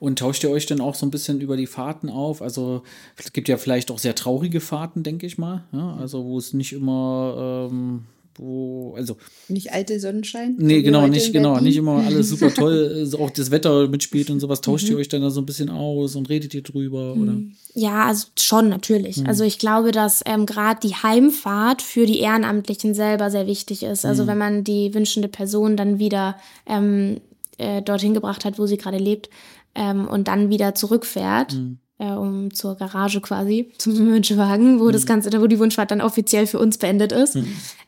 [0.00, 2.42] Und tauscht ihr euch dann auch so ein bisschen über die Fahrten auf?
[2.42, 2.82] Also
[3.16, 5.64] es gibt ja vielleicht auch sehr traurige Fahrten, denke ich mal.
[5.72, 8.06] Ja, also wo es nicht immer, ähm,
[8.38, 9.16] wo, also
[9.48, 10.54] Nicht alte Sonnenschein?
[10.58, 14.60] nee, genau, nicht genau, nicht immer alles super toll, auch das Wetter mitspielt und sowas.
[14.60, 17.14] Tauscht ihr euch dann da so ein bisschen aus und redet ihr drüber?
[17.14, 17.34] Oder?
[17.74, 19.26] Ja, also schon natürlich.
[19.26, 24.04] Also ich glaube, dass ähm, gerade die Heimfahrt für die Ehrenamtlichen selber sehr wichtig ist.
[24.04, 26.36] Also wenn man die wünschende Person dann wieder
[26.66, 27.20] ähm,
[27.58, 29.28] äh, dorthin gebracht hat, wo sie gerade lebt
[29.74, 31.58] ähm, und dann wieder zurückfährt.
[32.00, 36.46] Äh, um zur Garage quasi, zum Wünschewagen, wo das Ganze, wo die Wunschfahrt dann offiziell
[36.46, 37.36] für uns beendet ist.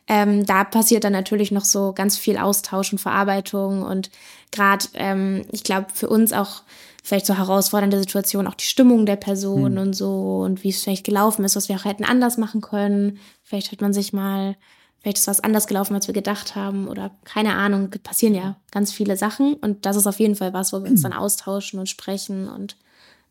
[0.05, 4.11] Ähm, da passiert dann natürlich noch so ganz viel Austausch und Verarbeitung und
[4.51, 6.63] gerade, ähm, ich glaube, für uns auch
[7.03, 11.05] vielleicht so herausfordernde Situation, auch die Stimmung der Person und so und wie es vielleicht
[11.05, 13.17] gelaufen ist, was wir auch hätten anders machen können.
[13.43, 14.55] Vielleicht hat man sich mal,
[14.99, 18.91] vielleicht ist was anders gelaufen, als wir gedacht haben oder keine Ahnung, passieren ja ganz
[18.91, 21.89] viele Sachen und das ist auf jeden Fall was, wo wir uns dann austauschen und
[21.89, 22.75] sprechen und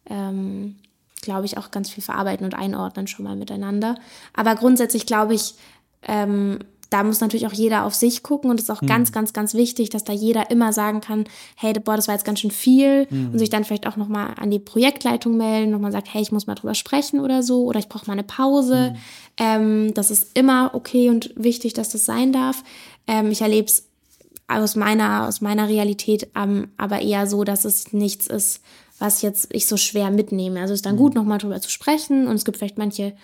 [0.07, 0.77] ähm,
[1.23, 3.97] glaube ich, auch ganz viel verarbeiten und einordnen schon mal miteinander.
[4.35, 5.55] Aber grundsätzlich glaube ich,
[6.03, 9.33] ähm, da muss natürlich auch jeder auf sich gucken und es ist auch ganz, ganz,
[9.33, 11.25] ganz wichtig, dass da jeder immer sagen kann,
[11.55, 14.51] hey, boah, das war jetzt ganz schön viel und sich dann vielleicht auch nochmal an
[14.51, 17.89] die Projektleitung melden, nochmal sagt, hey, ich muss mal drüber sprechen oder so oder ich
[17.89, 18.97] brauche mal eine Pause.
[19.37, 22.65] Ähm, das ist immer okay und wichtig, dass das sein darf.
[23.07, 23.87] Ähm, ich erlebe es
[24.49, 28.63] aus meiner, aus meiner Realität ähm, aber eher so, dass es nichts ist,
[29.01, 30.61] was jetzt ich so schwer mitnehme.
[30.61, 33.15] Also es ist dann gut, nochmal drüber zu sprechen und es gibt vielleicht manche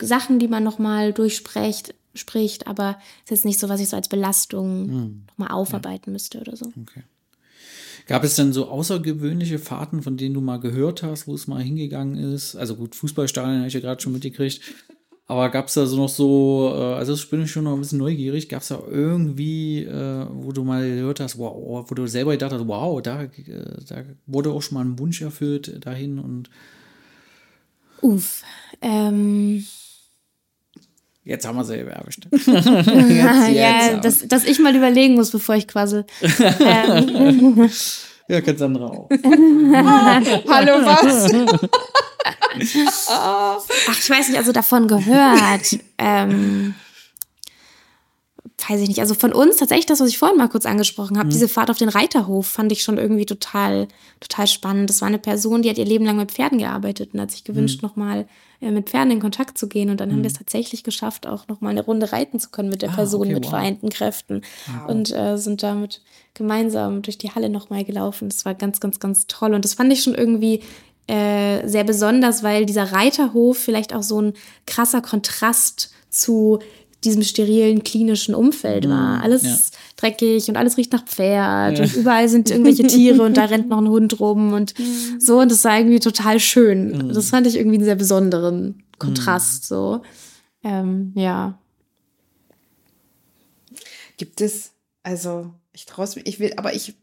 [0.00, 3.96] Sachen, die man nochmal durchspricht, spricht, aber es ist jetzt nicht so, was ich so
[3.96, 6.66] als Belastung nochmal aufarbeiten müsste oder so.
[6.80, 7.02] Okay.
[8.06, 11.62] Gab es denn so außergewöhnliche Fahrten, von denen du mal gehört hast, wo es mal
[11.62, 12.56] hingegangen ist?
[12.56, 14.60] Also gut, Fußballstadion habe ich ja gerade schon mitgekriegt.
[15.32, 17.78] Aber gab es da so noch so, äh, also das bin ich schon noch ein
[17.78, 22.06] bisschen neugierig, gab es da irgendwie, äh, wo du mal gehört hast, wow, wo du
[22.06, 23.28] selber gedacht hast, wow, da, äh,
[23.88, 26.50] da wurde auch schon mal ein Wunsch erfüllt dahin und
[28.02, 28.42] Uff.
[28.82, 29.64] Ähm,
[31.24, 32.26] jetzt haben wir selber erwischt.
[32.46, 34.00] ja, jetzt aber.
[34.02, 36.04] dass, dass ich mal überlegen muss, bevor ich quassel.
[36.60, 37.70] ähm,
[38.28, 39.08] ja, ganz andere auch.
[39.24, 41.32] Hallo, was?
[43.08, 43.58] Ach,
[43.98, 45.78] ich weiß nicht, also davon gehört.
[45.98, 46.74] ähm,
[48.68, 49.00] weiß ich nicht.
[49.00, 51.78] Also von uns tatsächlich das, was ich vorhin mal kurz angesprochen habe, diese Fahrt auf
[51.78, 53.88] den Reiterhof fand ich schon irgendwie total,
[54.20, 54.90] total spannend.
[54.90, 57.44] Das war eine Person, die hat ihr Leben lang mit Pferden gearbeitet und hat sich
[57.44, 58.26] gewünscht, nochmal
[58.60, 59.90] äh, mit Pferden in Kontakt zu gehen.
[59.90, 62.82] Und dann haben wir es tatsächlich geschafft, auch nochmal eine Runde reiten zu können mit
[62.82, 63.50] der Person okay, mit wow.
[63.50, 64.42] vereinten Kräften.
[64.86, 66.02] Und äh, sind damit
[66.34, 68.28] gemeinsam durch die Halle nochmal gelaufen.
[68.28, 69.54] Das war ganz, ganz, ganz toll.
[69.54, 70.62] Und das fand ich schon irgendwie
[71.06, 74.34] äh, sehr besonders, weil dieser Reiterhof vielleicht auch so ein
[74.66, 76.60] krasser Kontrast zu
[77.04, 79.22] diesem sterilen klinischen Umfeld war.
[79.22, 79.56] Alles ja.
[79.96, 83.78] dreckig und alles riecht nach Pferd und überall sind irgendwelche Tiere und da rennt noch
[83.78, 84.74] ein Hund rum und
[85.18, 87.12] so und das war irgendwie total schön.
[87.12, 90.02] Das fand ich irgendwie einen sehr besonderen Kontrast so.
[90.62, 91.58] Ähm, ja.
[94.16, 94.70] Gibt es,
[95.02, 96.94] also ich traue es mir, ich will, aber ich,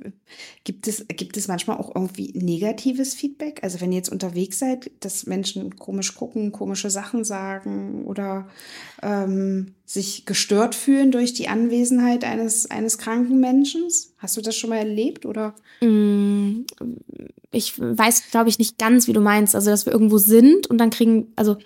[0.64, 3.64] gibt es, gibt es manchmal auch irgendwie negatives Feedback?
[3.64, 8.48] Also wenn ihr jetzt unterwegs seid, dass Menschen komisch gucken, komische Sachen sagen oder
[9.02, 13.88] ähm, sich gestört fühlen durch die Anwesenheit eines, eines kranken Menschen?
[14.20, 15.56] Hast du das schon mal erlebt oder?
[15.82, 16.66] Mm,
[17.52, 19.56] Ich weiß, glaube ich, nicht ganz, wie du meinst.
[19.56, 21.58] Also, dass wir irgendwo sind und dann kriegen, also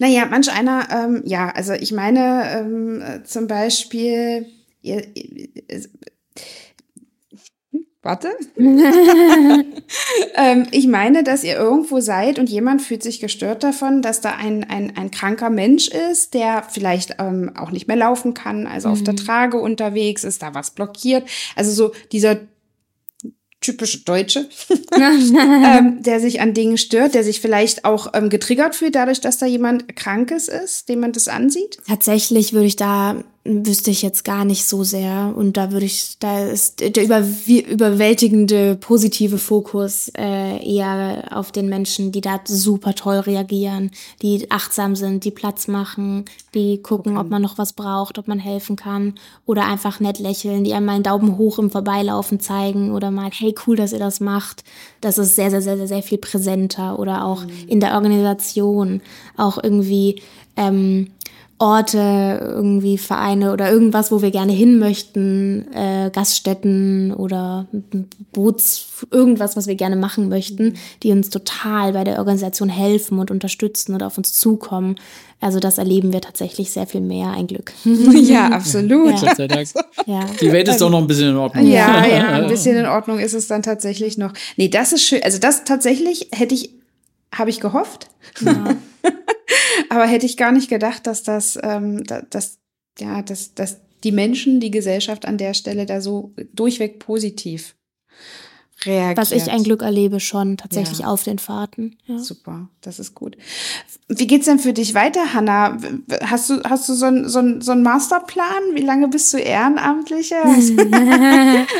[0.00, 4.46] Naja, manch einer, ähm, ja, also ich meine ähm, äh, zum Beispiel,
[4.82, 5.82] ihr, äh,
[8.02, 8.30] warte.
[8.56, 9.64] ähm,
[10.70, 14.64] ich meine, dass ihr irgendwo seid und jemand fühlt sich gestört davon, dass da ein,
[14.64, 19.02] ein, ein kranker Mensch ist, der vielleicht ähm, auch nicht mehr laufen kann, also auf
[19.02, 21.28] der Trage unterwegs ist, da was blockiert.
[21.56, 22.38] Also so dieser
[23.60, 24.48] typische Deutsche,
[24.96, 29.38] ähm, der sich an Dingen stört, der sich vielleicht auch ähm, getriggert fühlt, dadurch, dass
[29.38, 31.78] da jemand Krankes ist, dem man das ansieht.
[31.86, 35.32] Tatsächlich würde ich da, wüsste ich jetzt gar nicht so sehr.
[35.34, 41.70] Und da würde ich, da ist der über, überwältigende positive Fokus äh, eher auf den
[41.70, 47.30] Menschen, die da super toll reagieren, die achtsam sind, die Platz machen, die gucken, ob
[47.30, 49.14] man noch was braucht, ob man helfen kann.
[49.46, 53.30] Oder einfach nett lächeln, die einem mal einen Daumen hoch im Vorbeilaufen zeigen oder mal,
[53.32, 54.64] hey, cool, dass ihr das macht.
[55.00, 56.98] Das ist sehr, sehr, sehr, sehr, sehr viel präsenter.
[56.98, 59.00] Oder auch in der Organisation,
[59.38, 60.20] auch irgendwie,
[60.56, 61.08] ähm,
[61.60, 67.66] Orte, irgendwie Vereine oder irgendwas, wo wir gerne hin möchten, äh, Gaststätten oder
[68.32, 73.30] Boots, irgendwas, was wir gerne machen möchten, die uns total bei der Organisation helfen und
[73.30, 74.96] unterstützen oder auf uns zukommen.
[75.38, 77.72] Also das erleben wir tatsächlich sehr viel mehr, ein Glück.
[77.84, 79.20] Ja, absolut.
[79.20, 79.68] Gott sei Dank.
[80.06, 80.20] Ja.
[80.40, 81.66] Die Welt ist doch noch ein bisschen in Ordnung.
[81.66, 84.32] Ja, ja, ein bisschen in Ordnung ist es dann tatsächlich noch.
[84.56, 85.22] Nee, das ist schön.
[85.22, 86.70] Also das tatsächlich hätte ich,
[87.34, 88.08] habe ich gehofft.
[88.40, 88.76] Ja.
[89.90, 92.58] Aber hätte ich gar nicht gedacht, dass das, ähm, da- dass,
[92.98, 97.76] ja, dass, dass die Menschen, die Gesellschaft an der Stelle da so durchweg positiv
[98.84, 99.18] reagiert.
[99.18, 101.06] Was ich ein Glück erlebe schon tatsächlich Ja.
[101.06, 101.96] auf den Fahrten.
[102.06, 102.18] Ja.
[102.18, 103.36] Super, das ist gut.
[104.08, 105.76] Wie geht's denn für dich weiter, Hanna?
[106.24, 108.74] Hast du, hast du so einen so einen- so einen Masterplan?
[108.74, 110.34] Wie lange bist du Ehrenamtliche?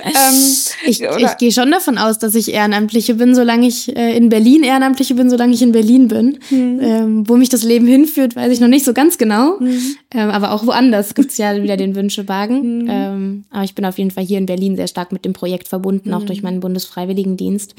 [0.05, 0.55] Ähm,
[0.87, 4.63] Ich, ich gehe schon davon aus, dass ich Ehrenamtliche bin, solange ich äh, in Berlin
[4.63, 6.39] Ehrenamtliche bin, solange ich in Berlin bin.
[6.51, 6.81] Mhm.
[6.81, 9.59] Ähm, wo mich das Leben hinführt, weiß ich noch nicht so ganz genau.
[9.61, 12.87] Ähm, aber auch woanders gibt's ja wieder den Wünschewagen.
[12.89, 15.69] Ähm, aber ich bin auf jeden Fall hier in Berlin sehr stark mit dem Projekt
[15.69, 16.27] verbunden, auch Mhm.
[16.27, 17.75] durch meinen Bundesfreiwilligendienst.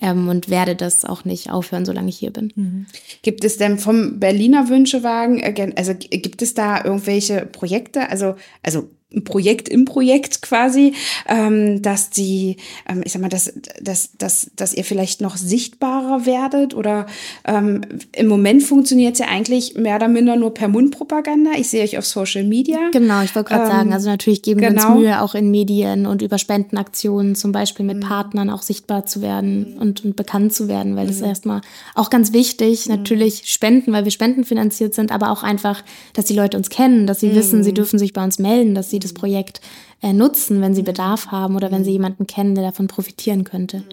[0.00, 2.52] Ähm, und werde das auch nicht aufhören, solange ich hier bin.
[2.54, 2.86] Mhm.
[3.22, 8.88] Gibt es denn vom Berliner Wünschewagen, äh, also gibt es da irgendwelche Projekte, also, also
[9.14, 10.94] ein Projekt im Projekt quasi,
[11.28, 12.56] ähm, dass die,
[12.88, 17.06] ähm, ich sag mal, dass, dass, dass, dass ihr vielleicht noch sichtbarer werdet oder
[17.44, 17.80] ähm,
[18.14, 21.50] im Moment funktioniert es ja eigentlich mehr oder minder nur per Mundpropaganda.
[21.58, 22.78] Ich sehe euch auf Social Media.
[22.92, 24.92] Genau, ich wollte gerade Ähm, sagen, also natürlich geben wir genau.
[24.92, 27.92] uns Mühe, auch in Medien und über Spendenaktionen zum Beispiel Mhm.
[27.98, 31.22] mit Partnern auch sichtbar zu werden und, und bekannt zu werden, weil das Mhm.
[31.22, 31.60] ist erstmal
[31.94, 32.86] auch ganz wichtig.
[32.88, 35.82] Natürlich Spenden, weil wir spendenfinanziert sind, aber auch einfach,
[36.12, 37.64] dass die Leute uns kennen, dass sie wissen, Mhm.
[37.64, 39.60] sie dürfen sich bei uns melden, dass sie das Projekt
[40.02, 41.72] äh, nutzen, wenn sie Bedarf haben oder Mhm.
[41.72, 43.84] wenn sie jemanden kennen, der davon profitieren könnte.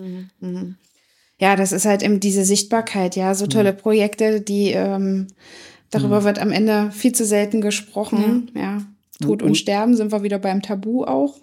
[1.40, 3.78] Ja, das ist halt eben diese Sichtbarkeit, ja, so tolle Mhm.
[3.78, 5.28] Projekte, die ähm,
[5.92, 8.52] darüber wird am Ende viel zu selten gesprochen.
[8.56, 8.82] Ja.
[9.22, 11.36] Tod und Sterben sind wir wieder beim Tabu auch.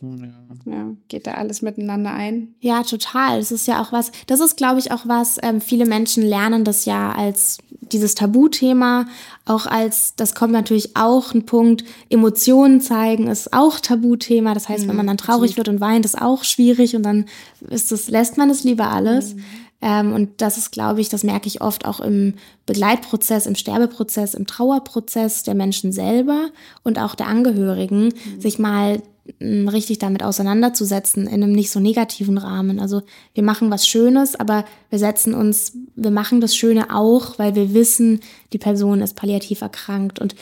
[0.65, 2.55] Ja, geht da alles miteinander ein.
[2.61, 3.39] Ja, total.
[3.39, 6.65] Das ist ja auch was, das ist, glaube ich, auch was, ähm, viele Menschen lernen
[6.65, 7.59] das ja als
[7.93, 9.07] dieses Tabuthema,
[9.45, 14.55] auch als, das kommt natürlich auch ein Punkt, Emotionen zeigen ist auch Tabuthema.
[14.55, 17.27] Das heißt, wenn man dann traurig wird und weint, ist auch schwierig und dann
[17.69, 19.33] ist es, lässt man es lieber alles.
[19.33, 19.45] Ähm,
[19.87, 24.47] und das ist, glaube ich, das merke ich oft auch im Begleitprozess, im Sterbeprozess, im
[24.47, 26.49] Trauerprozess der Menschen selber
[26.83, 29.03] und auch der Angehörigen, sich mal
[29.41, 32.81] m, richtig damit auseinanderzusetzen in einem nicht so negativen Rahmen.
[32.81, 33.03] Also
[33.35, 37.75] wir machen was Schönes, aber wir setzen uns, wir machen das Schöne auch, weil wir
[37.75, 38.21] wissen,
[38.55, 40.35] die Person ist palliativ erkrankt und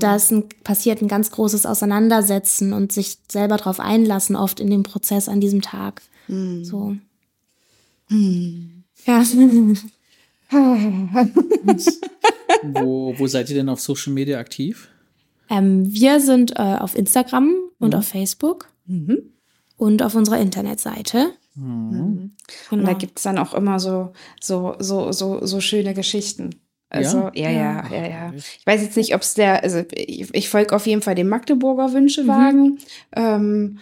[0.00, 4.70] da ist ein, passiert ein ganz großes Auseinandersetzen und sich selber darauf einlassen, oft in
[4.70, 6.00] dem Prozess an diesem Tag.
[6.64, 6.96] So.
[9.06, 9.22] Ja.
[12.62, 14.88] Wo, wo seid ihr denn auf Social Media aktiv?
[15.50, 18.68] Ähm, wir sind äh, auf Instagram und auf Facebook
[19.76, 21.32] und auf unserer Internetseite.
[21.56, 22.32] Und
[22.70, 22.84] Genau.
[22.86, 26.50] da gibt's dann auch immer so, so, so, so, so schöne Geschichten.
[26.88, 28.32] Also, ja, ja, ja, ja.
[28.36, 31.28] Ich weiß jetzt nicht, ob es der, also ich, ich folge auf jeden Fall dem
[31.28, 32.78] Magdeburger Wünschewagen.
[33.14, 33.78] Ähm,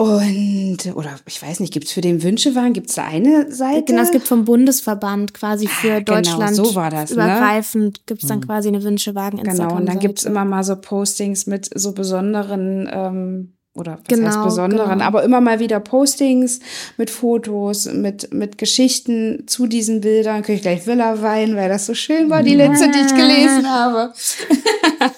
[0.00, 3.82] und, oder ich weiß nicht, gibt's für den Wünschewagen, gibt's da eine Seite?
[3.86, 7.16] Genau, es gibt vom Bundesverband quasi für Ah, genau, Deutschland so war das, ne?
[7.16, 10.28] übergreifend gibt es dann quasi eine Wünschewagen Genau, und dann gibt's Instagram-Seite.
[10.28, 15.04] immer mal so Postings mit so besonderen, ähm, oder was Genau, heißt besonderen, genau.
[15.04, 16.60] aber immer mal wieder Postings
[16.96, 20.36] mit Fotos, mit, mit Geschichten zu diesen Bildern.
[20.42, 23.68] Könnte ich gleich Villa weinen, weil das so schön war, die letzte, die ich gelesen
[23.68, 24.12] habe.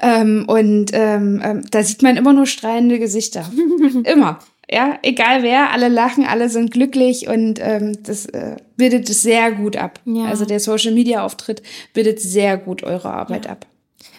[0.00, 3.50] ähm, und ähm, ähm, da sieht man immer nur strahlende Gesichter.
[4.04, 4.38] immer.
[4.70, 9.50] Ja, egal wer, alle lachen, alle sind glücklich und ähm, das äh, bildet es sehr
[9.52, 10.00] gut ab.
[10.04, 10.26] Ja.
[10.26, 13.66] Also der Social Media Auftritt bildet sehr gut eure Arbeit ab.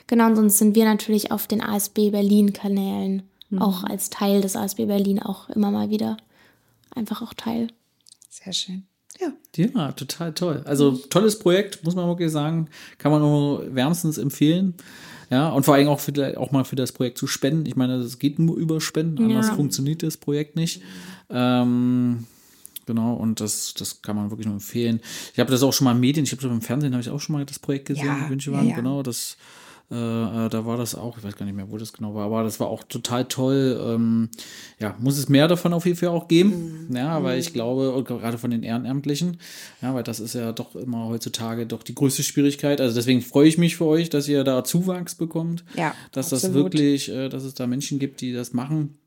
[0.07, 3.61] Genau, und sonst sind wir natürlich auf den ASB Berlin-Kanälen Mhm.
[3.61, 6.17] auch als Teil des ASB Berlin auch immer mal wieder
[6.95, 7.67] einfach auch Teil.
[8.29, 8.84] Sehr schön.
[9.19, 9.34] Ja.
[9.55, 10.63] Ja, total toll.
[10.65, 12.69] Also tolles Projekt, muss man wirklich sagen.
[12.97, 14.73] Kann man nur wärmstens empfehlen.
[15.32, 17.65] Ja, und vor allem auch, für, auch mal für das Projekt zu spenden.
[17.65, 19.55] Ich meine, das geht nur über Spenden, anders Ja.
[19.55, 20.82] funktioniert das Projekt nicht.
[21.29, 22.25] Ähm,
[22.86, 24.99] genau, und das, das kann man wirklich nur empfehlen.
[25.34, 27.21] Ich habe das auch schon mal in Medien, ich habe im Fernsehen habe ich auch
[27.21, 28.75] schon mal das Projekt gesehen, Ja, Wünsche ja, waren, ja.
[28.75, 29.38] genau, das
[29.91, 32.25] äh, äh, da war das auch, ich weiß gar nicht mehr, wo das genau war,
[32.25, 33.79] aber das war auch total toll.
[33.85, 34.29] Ähm,
[34.79, 36.87] ja, muss es mehr davon auf jeden Fall auch geben.
[36.87, 36.95] Mhm.
[36.95, 39.37] Ja, weil ich glaube, gerade von den Ehrenamtlichen,
[39.81, 42.79] ja, weil das ist ja doch immer heutzutage doch die größte Schwierigkeit.
[42.79, 45.65] Also deswegen freue ich mich für euch, dass ihr da Zuwachs bekommt.
[45.75, 46.73] Ja, dass das absolut.
[46.73, 48.97] wirklich, äh, dass es da Menschen gibt, die das machen.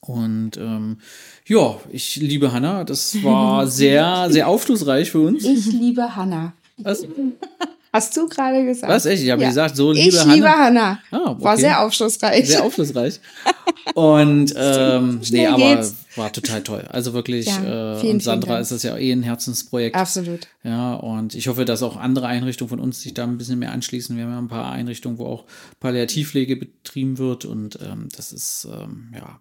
[0.00, 0.98] Und ähm,
[1.46, 5.44] ja, ich liebe Hanna, das war sehr, sehr aufschlussreich für uns.
[5.44, 6.54] Ich liebe Hannah.
[6.82, 7.06] Also,
[7.92, 8.92] Hast du gerade gesagt?
[8.92, 9.22] Was, echt?
[9.24, 9.48] Ich habe Ja.
[9.48, 10.34] gesagt, so liebe ich Hanna.
[10.34, 10.98] liebe Hanna.
[11.10, 11.60] Ah, War okay.
[11.62, 12.46] sehr aufschlussreich.
[12.48, 13.20] Sehr aufschlussreich.
[13.94, 15.96] Und ähm, nee, aber geht's.
[16.14, 16.84] war total toll.
[16.88, 19.96] Also wirklich, Ja, äh, vielen, und Sandra ist das ja eh ein Herzensprojekt.
[19.96, 20.46] Absolut.
[20.62, 23.72] Ja, und ich hoffe, dass auch andere Einrichtungen von uns sich da ein bisschen mehr
[23.72, 24.16] anschließen.
[24.16, 25.44] Wir haben ja ein paar Einrichtungen, wo auch
[25.80, 29.40] Palliativpflege betrieben wird und ähm, das ist, ähm, ja.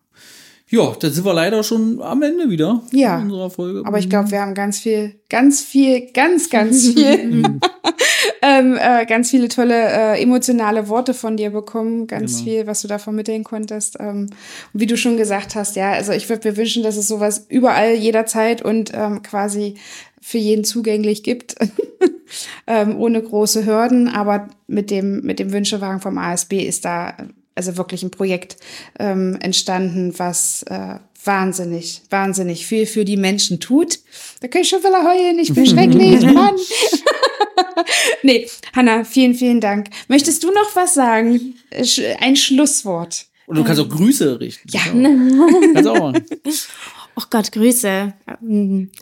[0.72, 3.18] Ja, da sind wir leider schon am Ende wieder Ja.
[3.20, 3.82] unserer Folge.
[3.86, 7.60] Aber ich glaube, wir haben ganz viel, ganz viel, ganz, ganz viel,
[8.44, 12.44] ähm, äh, ganz viele tolle äh, emotionale Worte von dir bekommen, ganz Genau.
[12.44, 13.98] viel, was du da vermitteln konntest.
[14.00, 14.30] Ähm,
[14.74, 17.96] wie du schon gesagt hast, ja, also ich würde mir wünschen, dass es sowas überall,
[17.96, 19.76] jederzeit und ähm, quasi
[20.22, 21.56] für jeden zugänglich gibt,
[22.68, 24.08] ähm, ohne große Hürden.
[24.08, 27.16] Aber mit dem, mit dem Wünschewagen vom ASB ist da
[27.60, 28.56] also wirklich ein Projekt
[29.00, 30.96] ähm, entstanden, was äh,
[31.26, 34.00] wahnsinnig, wahnsinnig viel für die Menschen tut.
[34.40, 36.56] Da kann ich schon wieder heulen, ich bin schrecklich, Mann.
[38.24, 39.90] nee, Hanna, vielen, vielen Dank.
[40.08, 41.56] Möchtest du noch was sagen?
[42.22, 43.26] Ein Schlusswort.
[43.46, 44.70] und du kannst auch Grüße richten.
[44.72, 44.80] Ja.
[45.74, 46.14] Kannst auch.
[47.20, 48.14] Oh Gott, Grüße.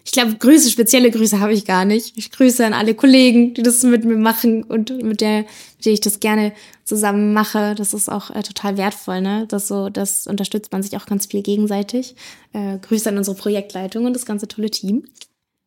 [0.04, 2.18] Ich glaube, Grüße, spezielle Grüße habe ich gar nicht.
[2.18, 5.94] Ich grüße an alle Kollegen, die das mit mir machen und mit der, mit der
[5.94, 6.52] ich das gerne
[6.84, 7.76] zusammen mache.
[7.76, 9.46] Das ist auch äh, total wertvoll, ne?
[9.48, 12.16] Das so, das unterstützt man sich auch ganz viel gegenseitig.
[12.54, 15.06] Äh, Grüße an unsere Projektleitung und das ganze tolle Team.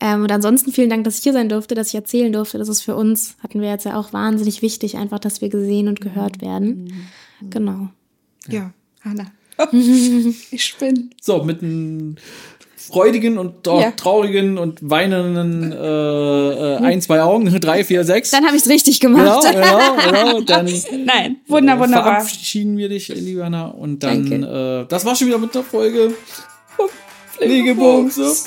[0.01, 2.59] Ähm, und ansonsten vielen Dank, dass ich hier sein durfte, dass ich erzählen durfte.
[2.59, 5.87] Das ist für uns, hatten wir jetzt ja auch wahnsinnig wichtig, einfach, dass wir gesehen
[5.87, 6.93] und gehört werden.
[7.49, 7.91] Genau.
[8.49, 8.73] Ja,
[9.03, 9.31] Hanna.
[10.51, 11.11] ich bin.
[11.21, 12.17] So, mit einem
[12.77, 13.91] freudigen und auch Ja.
[13.93, 18.31] traurigen und weinenden äh, äh, ein, zwei Augen, drei, vier, sechs.
[18.31, 19.47] Dann habe ich es richtig Genau, gemacht.
[19.53, 20.41] genau, genau.
[20.41, 20.67] Dann
[21.05, 22.21] Nein, wunder, wunderbar.
[22.21, 23.45] verabschieden wir dich, liebe.
[23.77, 26.15] Und dann, äh, das war schon wieder mit der Folge.
[27.37, 28.47] Pflegebums.